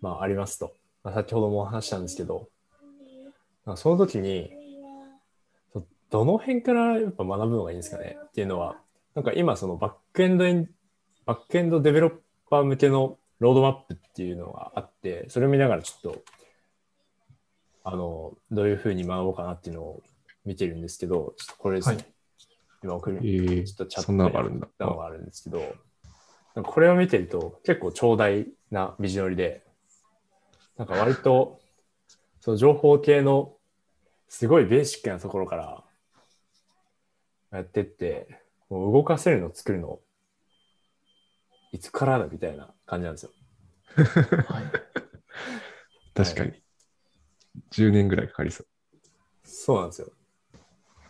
[0.00, 0.72] まあ、ありますと。
[1.04, 2.48] まあ、先ほどもお話ししたんですけど、
[3.64, 4.50] まあその時に、
[5.72, 8.18] そどの辺からやっぱ学ぶのがいいんですかね？
[8.20, 8.80] っていうのは、
[9.14, 10.68] なんか今そのバックエンドエン、
[11.24, 12.12] バックエンドデベロッ
[12.50, 16.18] パー向けのロードマップっていうのがあって、それを見ながらちょっと、
[17.84, 20.02] あの、どういうふうに学ぼうかなっていうのを
[20.44, 21.96] 見てるんですけど、ちょっとこれですね。
[21.96, 22.04] はい
[22.82, 24.68] 今送るえーちょっとチャットそんなのがあるんだ。
[24.78, 25.58] があるんですけど、
[26.54, 29.66] なんかこれを見てると結構長大な道のりで、
[30.78, 31.60] なんか割と
[32.40, 33.54] その情報系の
[34.28, 35.84] すごいベーシックなところから
[37.52, 40.00] やってって、もう動かせるの作るの
[41.72, 43.30] いつからだみたいな感じなんですよ。
[44.48, 44.64] はい。
[46.14, 46.62] 確かに。
[47.70, 48.66] 10年ぐらいかかりそう。
[49.44, 50.12] そうなんですよ。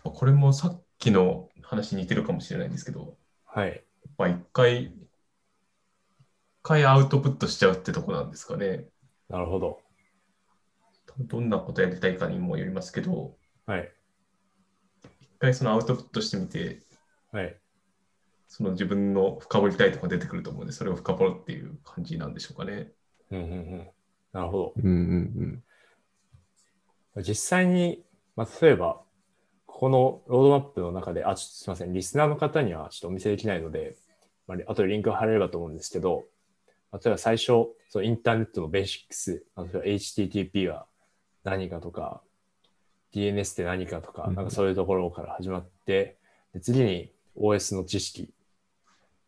[0.03, 3.84] これもさっきの話に似てるかもしれないんですけど、はい。
[4.16, 4.93] まあ、一回、一
[6.62, 8.86] 回アウトプットしちゃうってとこなんですかね。
[9.28, 9.80] なるほど。
[11.18, 13.36] どんなことやりたいかにもよりますけど、
[13.66, 13.93] はい。
[15.20, 16.80] 一回そのアウトプットしてみて、
[17.32, 17.57] はい。
[18.49, 22.91] その自分の深掘りたいとこ出てくると思うんで、それを深掘るっていう感じなんでしょうかね。
[23.30, 23.91] うんうんうん。
[24.32, 24.72] なるほど。
[24.76, 25.64] うんうん
[27.16, 28.02] 実際に、
[28.36, 29.02] まあ、例えば、
[29.66, 33.96] ここのロードマップの中で、あ、ちょっとすみません、リスナーの方にはちょっとお見せできないので、
[34.46, 36.24] まあ、あとでリンクを貼れればと思うんですけど、
[36.92, 37.46] 例えば最初、
[37.88, 40.86] そのインターネットのベーシックス、例えば HTTP は
[41.44, 42.22] 何かとか、
[43.14, 44.34] DNS って何かとか、うん。
[44.34, 46.18] なんかそういうところから始まって、
[46.52, 48.32] で次に OS の知識、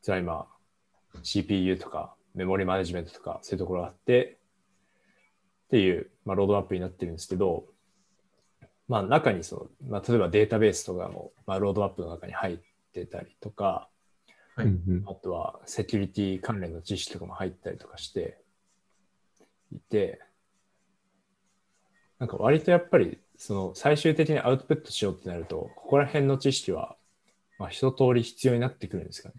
[0.03, 0.47] じゃあ今、
[1.23, 4.39] CPU とかメモリマネジメントとかそういうところがあって、
[5.67, 7.65] っていう、まあ、ロードマップになってるんですけど、
[8.93, 12.59] まあ、中にその、まあ、例えばデータベースとかも、まあ、ロードマップの中に入っ
[12.93, 13.89] てたりとか、
[14.55, 14.67] はい
[15.07, 18.37] あとはセキュリティ関連の知識とかも入ったりとかして
[19.75, 20.21] いて、
[22.19, 26.97] なんか割とやっぱりその最終的にアウトプットしようってなると、ここら辺の知識は、
[27.59, 29.35] まあ、一通り必要になってくるんですかね。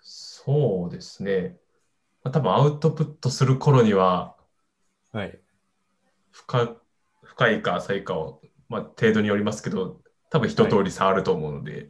[0.00, 1.58] そうですね。
[2.24, 4.34] まあ、多分アウトプットする頃には
[5.12, 5.38] はい。
[6.30, 6.74] 深
[7.38, 11.88] 深いか浅いかを、まあ、程度によりますけど、多分一通り触ると思うので、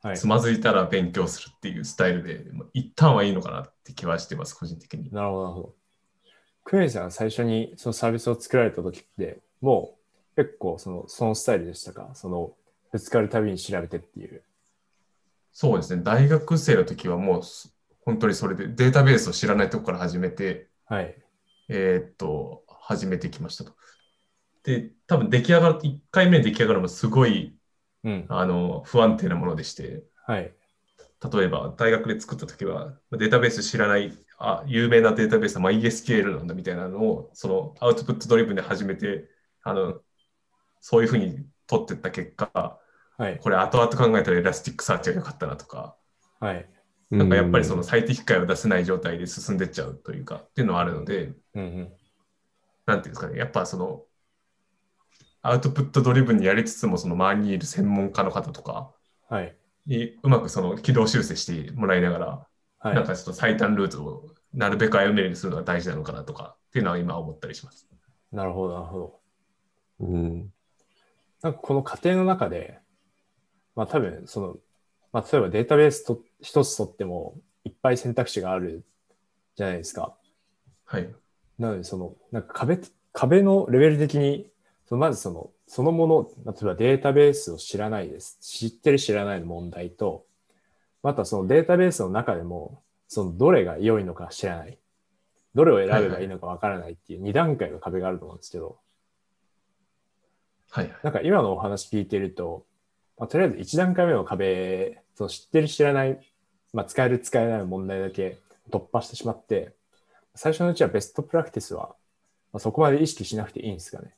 [0.00, 0.26] はいつ。
[0.28, 5.10] まずいたら勉強するっていうスタイルで、まあ一旦はいいのかなって気はしてます、個人的に。
[5.10, 5.74] なるほど、なるほど。
[6.62, 9.98] クエンさんが最初にそのサービスを作られた時って、も
[10.36, 12.10] う結構そのそのスタイルでしたか？
[12.14, 12.52] その
[12.92, 14.44] ぶつかるたびに調べてっていう。
[15.52, 16.02] そうですね。
[16.04, 17.74] 大学生の時はもうす
[18.06, 21.16] 本当にそれでデータベースを知らないところから始めて、はい。
[21.68, 23.72] えーっと、始めてきましたと。
[24.64, 27.56] で、多分出来上がる、1回目に出来上がるのもすごい
[28.04, 28.26] うん。
[28.28, 30.54] あの不安定なものでして、はい。
[31.32, 39.28] 例えば大学で作った時はデータベース知らないあ有名なデータベースは MySQL なんだみたいなのをそのアウトプットドリブンで始めて
[39.62, 40.00] あの
[40.80, 42.78] そういうふうに取っていった結果
[43.16, 43.38] はい。
[43.38, 45.96] これ後々考えたら Elasticsearch が良かったなとか
[46.40, 46.68] はい。
[47.10, 51.92] なんかやっぱりその最適解を出せない状態で進んでっちゃうというかっていうのはあるのでうんうん。
[52.86, 54.02] なんていうんですかねやっぱその
[55.44, 58.92] アウトプットドリブンにやりつつもその周りにいる専門家の方とか
[59.28, 59.56] はい。
[59.86, 62.46] にうまくその軌道修正してもらいながら
[62.78, 62.94] はい。
[62.94, 67.86] なんかちょっと最短ルートをなるべく歩めるようにするのが大事なのかなとかっっていうのは今思ったりします。
[68.32, 69.20] なるほど、なるほど。
[70.00, 70.52] うん。
[71.40, 72.80] なんかこの過程の中で、
[73.76, 74.56] まあ多分その、
[75.12, 78.84] まあ例えばデータベースと一つとってもいっぱい選択肢がある
[79.54, 80.16] じゃないですか。
[80.84, 81.08] はい。
[81.60, 82.80] なのでその、なんか壁、
[83.12, 84.50] 壁のレベル的に、
[84.94, 88.38] そのまずその、そのもの、例えばデータベースを知らないです。
[88.40, 90.24] 知ってる知らないの問題と、
[91.02, 94.78] またそのデータベースの中でも、そのどれが良いのか知らない。
[95.52, 98.78] どれを選べばいいのかわからないっていう2段階の壁があると思うんですけど、
[100.70, 100.94] はい。
[101.02, 102.64] なんか今のお話聞いてると、
[103.18, 106.20] まあ、とりあえず1段階目の壁、その知ってる知らない、
[106.72, 108.38] まあ、使える使えないの問題だけ
[108.70, 109.74] 突破してしまって、
[110.36, 111.96] 最初のうちはベストプラクティスは、
[112.52, 114.14] まあ、そこまで意識しなくていいんですかね。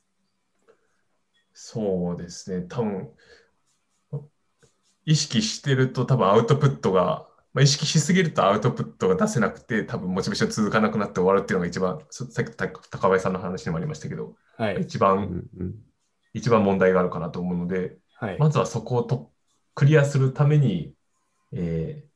[1.59, 2.67] そうですね。
[2.67, 3.11] 多分、
[5.05, 14.81] 意識してると多分アウトプットが、まあ、意識しすぎるとアウトプットが出せなくて、多分モチベーション続かなくなって終わるっていうのが一番、そさっきた高林さんの話にもありましたけど、はい。
[14.81, 15.75] 一番、うんうん
[16.33, 18.37] 一番問題があるかなと思うので、はい。
[18.37, 19.31] まずはそこをと
[19.73, 20.93] クリアするために、
[21.53, 22.07] えー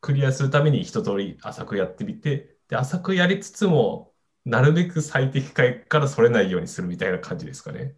[0.00, 4.14] クリアするために一通り浅くやってみて、で浅くやりつつも、
[4.44, 7.96] なるべく最適解からそれないようにするみたいな感じですかね。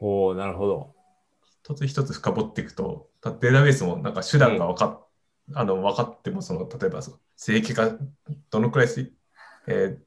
[0.00, 0.94] おーなるほど。
[1.62, 5.06] 一つ一つ深掘っていくと、たデータベースもなんか手段が分かっ,、
[5.54, 7.98] あの分かってもその、例えばその正規化、
[8.50, 9.10] どのくらいせ、
[9.66, 9.98] えー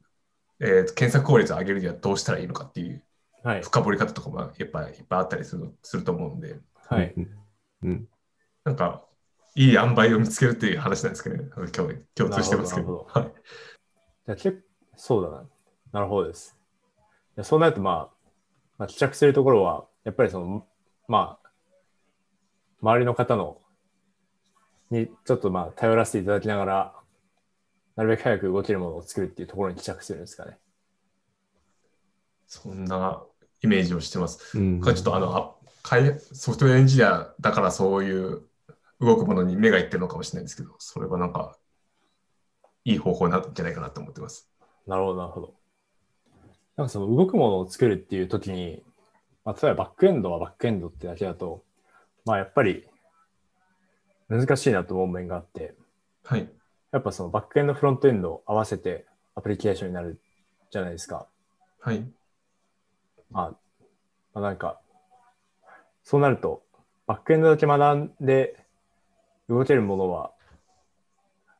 [0.60, 3.02] えー検索効率を上げるにはどうしたらいいのかっていう
[3.42, 3.62] はい。
[3.62, 7.12] 深掘り方とかもやっぱいっぱいあったりするすると思うんで、はい。
[7.16, 7.30] うん
[7.82, 8.08] うん
[8.64, 9.04] なんか
[9.54, 11.72] いい塩梅を見つけるっていう話なんですけどね、今日
[12.14, 13.06] 共通してますけなるど。
[13.10, 13.32] ほはい、
[14.26, 14.64] じゃあ結
[14.96, 15.44] そうだな。
[15.92, 16.56] なるほどです。
[17.36, 18.21] でそうなると、まあ、
[18.82, 20.66] まあ、帰着するところは、やっぱりその、
[21.06, 21.50] まあ、
[22.80, 23.60] 周りの方の、
[24.90, 26.94] にちょっとまあ、頼らせていただきながら、
[27.94, 30.58] なるべく早く動けるものを作るっていうところに帰着するんですかね。
[32.48, 33.22] そんな
[33.62, 34.58] イメージをしてます。
[34.58, 35.58] うんちょっとあの
[36.32, 38.42] ソフトウェアエンジニアだからそういう
[38.98, 41.56] 動くものに目がいってるのかもしれないんですけど、それはなんか
[42.84, 44.50] いい方法なんじゃないかなと思ってます。
[44.88, 45.61] なるほど、なるほど。
[46.76, 48.82] なんかその動くものを作るっていう時に、
[49.44, 51.62] まあ、例えばバックエンドはバックエンドってだけだと、
[52.24, 52.86] まあやっぱり
[54.28, 55.74] 難しいなと思う面があって、
[56.24, 56.48] はい。
[56.92, 60.20] やっぱそのバックエンド、フロントエンドを合わせてアプリケーションになる
[60.70, 61.26] じゃないですか。
[61.80, 62.04] はい。
[63.30, 63.50] まあ、
[64.34, 64.80] まあ、なんか、
[66.02, 66.62] そうなると、
[67.06, 68.56] バックエンドだけ学んで
[69.48, 70.32] 動けるものは、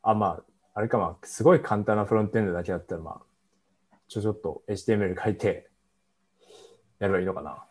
[0.01, 0.43] あ、まあ、
[0.75, 3.21] あれかまあ、すごい簡単なフロントエンドだけだったら、まあ、
[4.13, 5.69] ちょちょっと HTML 書いて
[6.99, 7.63] やればいいのかな？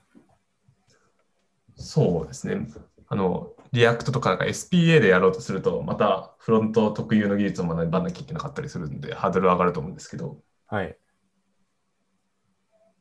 [1.76, 2.66] そうですね。
[3.06, 10.96] あの、 React とかなんか SPA でやろうとすると、またフロント特有の技術を学ばなきゃいけなかったりするんで、ハードル上がると思うんですけど、はい。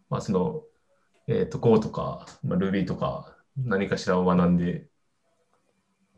[0.10, 0.62] まあ、その、
[1.28, 4.86] えっ、と、Go とか、まあ、Ruby とか、何かしらを学んで、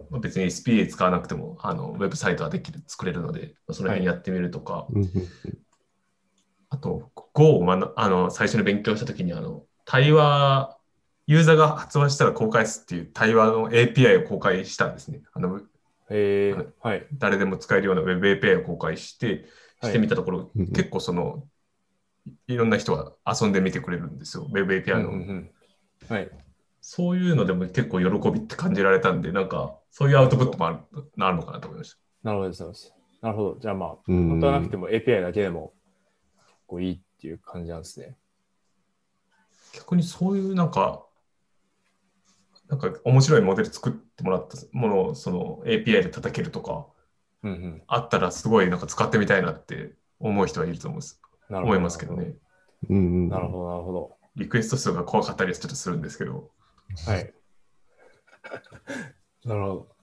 [0.09, 4.87] まあ別に SPA 使わなくても、あの、ウェブサイトはできる、作れるので、まあその辺やってみるとか、
[6.73, 10.75] あと、Go を学あの最初に勉強したときに、あの、対話、
[11.27, 15.21] ユーザーが発話したら公開すっていう対話の API を公開したんですね。
[15.33, 15.61] あの
[16.09, 17.05] えー、はい。
[17.13, 19.45] 誰でも使えるような Web API を公開して、
[19.83, 21.45] してみたところ、うん結構その、
[22.47, 24.99] いろんな人が遊んでみてくれるんですよ、Web う API の。
[24.99, 25.49] んうんうん
[26.09, 26.29] はい。
[26.81, 30.79] そういうのでも結構喜びって感じられたんで、なんか、そういうアウトプットもある
[31.19, 31.97] あるのかなと思いました。
[32.23, 32.93] なるほどです。
[33.21, 33.59] なるほど。
[33.59, 35.73] じゃあまあ、うん本当はなくても API だけでも
[36.79, 38.15] いいっていう感じなんですね。
[39.73, 41.05] 逆にそういうなんか、
[42.69, 46.87] なんか面白いモデル作ってもらったものをその API で叩けるとか、
[47.43, 47.83] うんうん。
[47.87, 52.33] あったらすごいなんか使ってみたいなって思う人はいると思うんです思いますけどね。
[52.89, 54.17] うんうんなるほど、なるほど。
[54.35, 56.51] リクエスト数が怖かったりはちょっとするんですけど。
[57.05, 57.33] はい。
[59.45, 59.95] なるほど。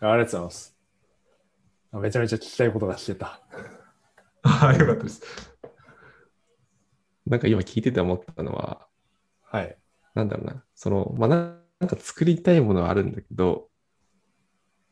[0.00, 0.76] あありがとうございます。
[1.92, 3.40] めちゃめちゃ聞きたいことが聞けた。
[4.42, 5.22] はい、よかったです。
[7.26, 8.86] なんか今聞いてて思ったのは、
[9.42, 9.76] はい。
[10.14, 13.68] なんだろうな、その、まあ、ななんか作りたいものはあるんだけど、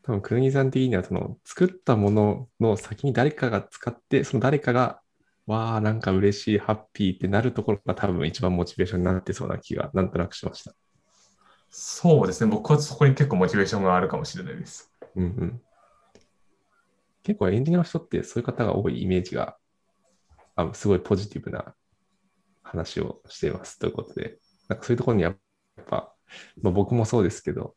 [0.02, 5.00] 多分、くぬぎさん的には、その、作ったものの先に誰かが使って、その誰かが、
[5.46, 10.74] わあ、なんか嬉しい、ハッピーってなるところが多分一番モチベーションになってそうな気が、なんとなくしました。
[11.70, 12.50] そうですね。
[12.50, 14.92] 僕はそこに結構モチベーションがあるかもしれないです。
[15.16, 15.62] うんうん。
[17.22, 19.56] 結構エンジニアの人ってそういう方が多いイメージが、
[20.54, 21.74] あすごいポジティブな
[22.74, 25.36] 話をしていますということで、なんかそういうところにやっ
[25.86, 26.12] ぱ、
[26.62, 27.74] まあ、僕もそうですけど、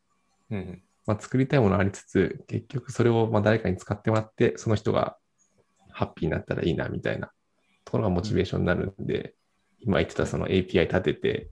[0.50, 0.84] うんうん。
[1.06, 5.18] まあ、作りたいものありつつ、結局それをまあ誰かに使ってもらって、その人が
[5.90, 7.32] ハッピーになったらいいなみたいな
[7.86, 9.34] ところがモチベーションになるんで、
[9.80, 11.50] 今言ってたその API 立てて、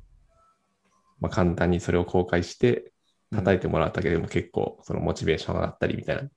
[1.20, 2.92] まあ、簡単にそれを公開して、
[3.32, 6.30] 叩いてもらうだけでも結構そのモチベーション上がったりみたいなと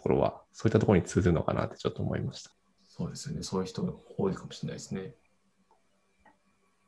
[0.00, 2.50] ころは、そういったところに通ずるのかなってちょっと思いました。
[2.84, 3.42] そうですよね。
[3.42, 5.14] そういう人が多いかもしれないですね。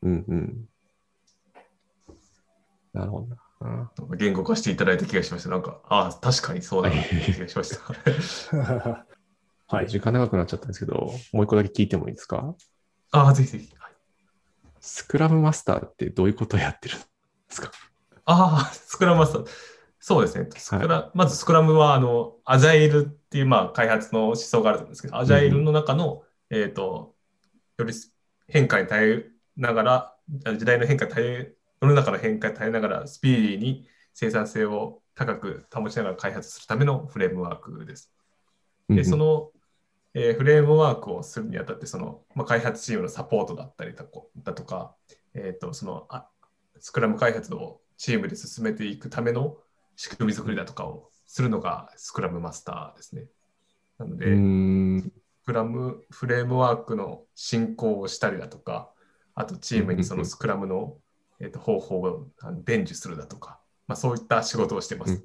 [0.02, 0.68] うんうん。
[2.92, 3.36] なるほどな。
[3.60, 5.50] うんなんか言語化していただいた気がしました。
[5.50, 9.06] なんか、ああ、確かにそうだなって気がしました。
[9.68, 9.88] はい。
[9.88, 12.54] 時間長くなっちゃったんですけど、もう一個だけ聞いてもいいですか？
[13.12, 13.72] ああ、ぜひぜひ。
[13.78, 13.90] はい
[14.82, 17.04] スクラムマスターってどういうことをやってるんで
[17.50, 17.70] すか？
[18.24, 19.46] ああ、スクラムマスター。
[19.98, 20.48] そうですね。
[20.56, 27.14] スクラまずスクラムは、あの、アジャイルっていう、まあ、開発の思想があるんですけど、アジャイルの中の、えっ、と、
[27.76, 27.92] より
[28.48, 29.26] 変化に耐え
[29.60, 38.12] ながら、あ時代の変化に耐え、世の中の変化に耐えながら、スピーディーに生産性を高く保ちながら開発するためのフレームワークです。
[38.88, 39.50] で、その、
[40.14, 44.96] えーフレームワークをするにあたって、その、まあ、開発チームのサポートだったりだこだとか、
[45.34, 46.28] えっ、と、そのあ、
[46.80, 49.58] スクラム開発をチームで進めていくための
[49.96, 53.26] 仕組み作りだとかをするのがスクラムマスターですね。
[53.98, 55.10] なので。
[55.42, 58.92] スクラムフレームワークの進行をしたりだとか、
[59.34, 60.96] あとチームにそのスクラムの、
[61.40, 62.28] えーと方法を
[62.64, 65.24] 伝授するだとか、まあ、そういった仕事をしてまうんす。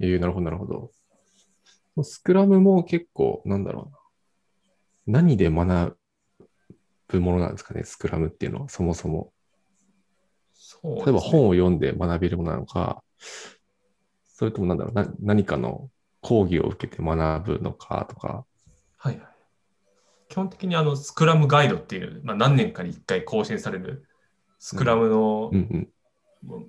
[0.00, 0.90] えーなるほど、なるほど。
[2.02, 3.90] スクラムも結構、なんだろ
[5.06, 5.20] うな。
[5.20, 5.98] 何で学
[7.08, 9.32] ぶものなんですかね、スクラムっていうのは、そもそも。
[10.54, 13.04] そうね例えば本を読んで学べるものなのか、
[14.24, 15.90] それともなんだろうな、何かの
[16.20, 18.44] 講義を受けて学ぶのかとか。
[18.96, 19.33] はいはい。
[20.28, 24.06] 基本的にあのスクラムガイドっていう、まあ、何年かに1回更新される
[24.58, 25.50] スクラムの。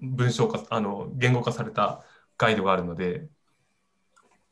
[0.02, 2.06] 文章化、あの言語化された
[2.38, 3.28] ガイドがあるので、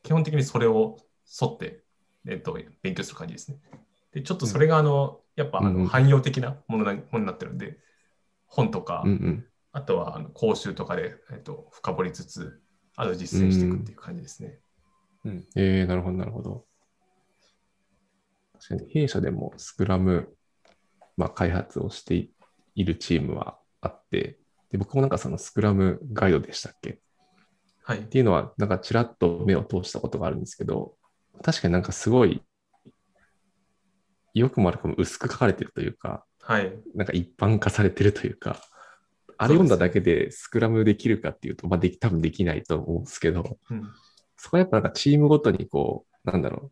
[0.01, 0.97] 基本的にそれを
[1.41, 1.81] 沿って、
[2.27, 3.57] えっと、勉強する感じですね。
[4.11, 7.77] で、ちょっとそれがあの、やっぱあの汎用的なものなものになってるんで、
[8.47, 9.05] 本とか。
[9.75, 12.61] あとはあの講習とかで、えっと、深掘りつつ、
[12.95, 14.59] あと実践していくっていう感じですね。
[15.25, 15.47] うん。
[15.55, 16.65] えー、なるほど、なるほど。
[18.67, 20.33] 確かに弊社でもスクラム、
[21.17, 22.31] まあ、開発をしてい
[22.75, 24.39] いるチームはあって、
[24.71, 26.89] で僕もなんかそのスクラムガイドでしたっけ？
[26.89, 26.97] っ
[27.83, 27.99] はい。
[28.03, 30.95] ていうのは、なんかちらっと目を通したことがあるんですけど、
[31.43, 32.41] 確かになんかすごい、
[34.33, 36.73] よくも悪くも薄く書かれてるというか、はい。
[36.95, 38.61] なんか一般化されてるというか、
[39.37, 43.83] あれ読んだだけでスクラムできるかっていうと、まあでき、多分できないと思うんですけど、うん、
[44.37, 46.71] そこはやっぱなんかチームごとにこう、なんだろ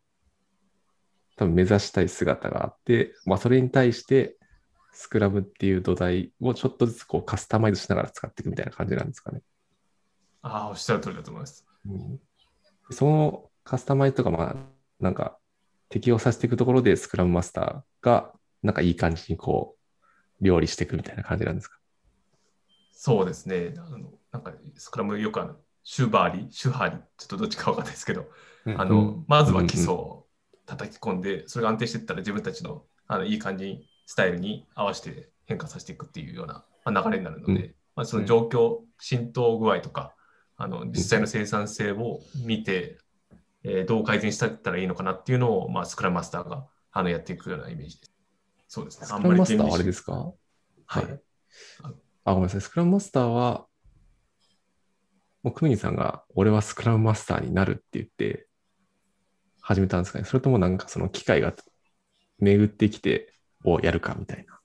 [1.42, 4.36] 多分目指したい姿があって、まあそれに対して、
[4.92, 9.40] スクラムっていう土台をちょっとずつこうカスタマイズしながら使っていくみたいな感じなんですかね。
[10.42, 11.66] ああ、おっしゃる通りだと思います。
[11.88, 12.20] うん、
[12.90, 14.56] そのカスタマイズとか、まあ、
[15.00, 15.38] なんか
[15.88, 18.32] 適用させていくところで、スクラムマスターが、
[18.62, 19.76] なんかいい感じにこ
[20.40, 21.78] う、料理していくみたいな感じなんですか？
[22.92, 23.74] そうですね。
[23.78, 28.26] あのなんかスクラムよくあの、シュバーリ、シュハリ、ちょっとどっちかわかんないですけど、
[28.76, 30.21] あの、うんまずは基礎を
[30.66, 40.14] 叩き込んで、それが安定していったら自分たちのあのいい感じに、スタイルに合わせて変化させていくっていうような、まあ、流れになるので、うんまあ、その状況、浸透具合とか、
[40.56, 42.98] あの実際の生産性を見て、
[43.64, 48.12] えーどう改善したらいいのかなっていうのを、まあ、スクラムマスターがあのやっていくようなイメージです。
[48.66, 49.06] そうですね。
[49.06, 50.32] スクラムマスターはあれすですか？
[50.86, 51.20] はい。
[52.24, 52.60] あ、ごめんなさい。
[52.60, 53.66] スクラムマスターは、
[55.42, 58.48] もうクミニさんが、俺はスクラムマスターになるって言って、
[59.62, 60.24] 始めたんですかね。
[60.24, 61.54] それともなんかその機会が
[62.38, 63.32] 巡ってきて、
[63.64, 64.60] をやるかみたいな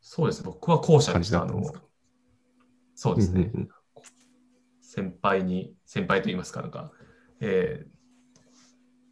[0.00, 0.46] そうですね。
[0.46, 1.46] 僕は後者感でした。
[2.94, 3.50] そうですね。
[3.54, 3.68] うんうん
[4.80, 6.92] 先輩に、先輩と言いますか、なんか、
[7.40, 7.98] えー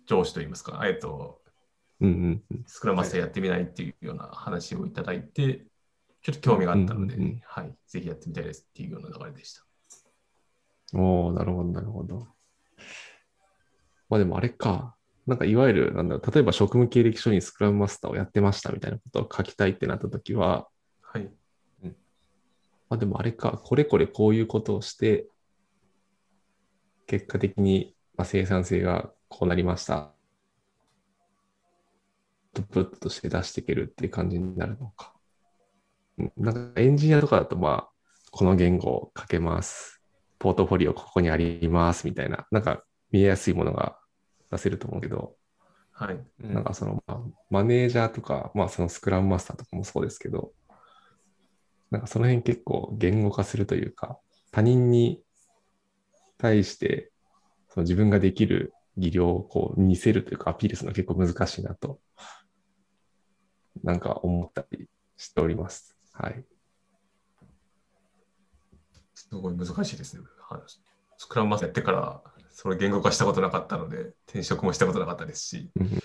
[0.06, 1.42] 上司と言いますか、えっと、
[2.00, 5.66] うんうんうんスクラムマスターやってみないっていうような話をいただいて、
[6.22, 9.66] ちょっと興味があったので、うんうんうんはい、ぜひやってみたいですっていうような流れでした。
[10.94, 12.28] おおなるほど、なるほど。
[14.09, 14.94] まあでもあれか。
[15.26, 20.68] なんかいわゆる、なんだろう、例えば職務経歴書にスクラムマスターをやってましたみたいなことを書きたいってなったときは、
[21.02, 21.28] はい。
[22.88, 25.26] まあでもあれか、これこれこういうことをして、
[27.07, 29.96] 結果的にまあ生産性がこうなりました。
[29.96, 30.12] アウ
[32.54, 35.12] トプットとして出していけるっていう感じになるのか。
[36.18, 37.88] うんなんかエンジニアとかだと、まあ、
[38.30, 40.00] この言語を書けます。
[40.38, 42.84] ポートフォリオここにありますみたいな、なんか
[43.16, 43.98] 見えやすいものが
[44.50, 45.36] 出せると思うけど、
[45.92, 46.20] はい。
[46.38, 50.52] なんかその、まあ、マネージャーとか、まあそのスクラムマスターとかもそうですけど、
[51.90, 54.18] なんかその辺結構言語化するというか、
[54.52, 55.22] 他人に
[56.36, 57.10] 対して
[57.70, 62.00] その自分ができる技量をこう見せるというかアピールするのは結構難しいなと
[63.82, 65.96] なんか思ったりしております。
[66.12, 66.44] はい。
[69.14, 70.22] すごい難しいですね。
[71.18, 72.22] スクラムマスターやってから、
[72.59, 76.00] それ言語化したことなかったので、転職もしたことなかったですし、うん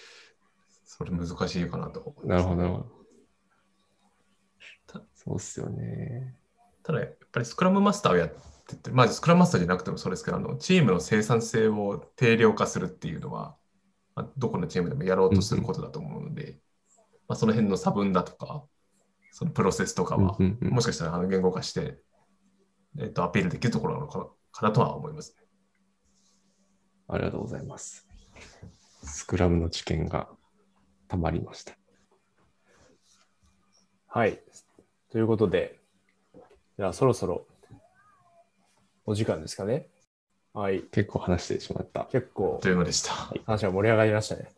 [0.83, 2.85] それ難しいかなと思いますなるほど、なるほど
[4.85, 5.01] た。
[5.15, 6.35] そうっすよね。
[6.83, 8.33] ただ、やっぱりスクラムマスターをやっ
[8.67, 13.55] てて、まあ、スクラムマスターじゃなくてもそうですけど、あのチームの生産性を定量化するっていうのは、
[14.13, 16.59] まあ、どこのチームでもやろうとすることだと思うので、
[17.29, 18.65] まあ、その辺の差分だとか、
[19.31, 21.97] そのプロセスとかは、もしかしたらあの言語化して、
[22.99, 25.45] えっと、アピールできるところなのかなかなとは思いますね。
[27.11, 28.07] ありがとうございます。
[29.03, 30.29] スクラムの知見が
[31.09, 31.75] たまりました。
[34.07, 34.39] はい。
[35.11, 35.77] ということで、
[36.77, 37.45] じゃあそろそろ
[39.05, 39.89] お時間ですかね。
[40.53, 40.83] はい。
[40.91, 42.05] 結構話してしまった。
[42.11, 43.13] 結構というのでした。
[43.45, 44.49] 話が盛り上がりましたね。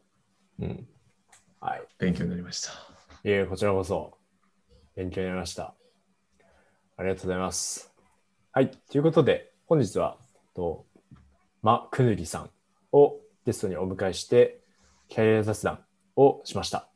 [0.60, 0.88] うん。
[1.60, 1.84] はい。
[1.97, 2.72] 勉強になりました。
[2.72, 4.18] いえ、こちらこそ
[4.95, 5.74] 勉強になりました。
[6.97, 7.91] ありがとうございます。
[8.51, 8.70] はい。
[8.70, 10.18] ということで、本日は、
[10.56, 10.86] と
[11.64, 12.49] マ・クヌリさん
[12.91, 14.59] をゲストにお迎えして、
[15.07, 15.80] キャリア雑談
[16.18, 16.89] をしました。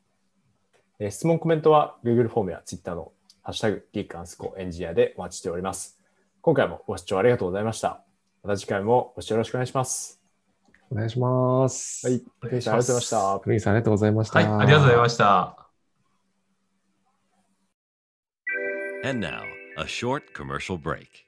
[0.98, 3.12] えー質問、コメントは Google フォームや Twitter の
[3.42, 5.98] ハッシュタグ、ギークアンスコエンジニアでお待ちしております。
[6.42, 8.04] 今回もご視聴ありがとうございました。
[8.42, 10.20] また次回もご視聴よろしくお願いします。
[10.90, 12.06] お願いします。
[12.06, 12.20] はい。
[12.40, 13.40] クヌリさんありがとうございました。
[13.40, 14.38] クさんありがとうございました。
[14.38, 15.68] はい、ありがとうございました。
[19.04, 19.44] And now,
[19.78, 21.27] a short commercial break.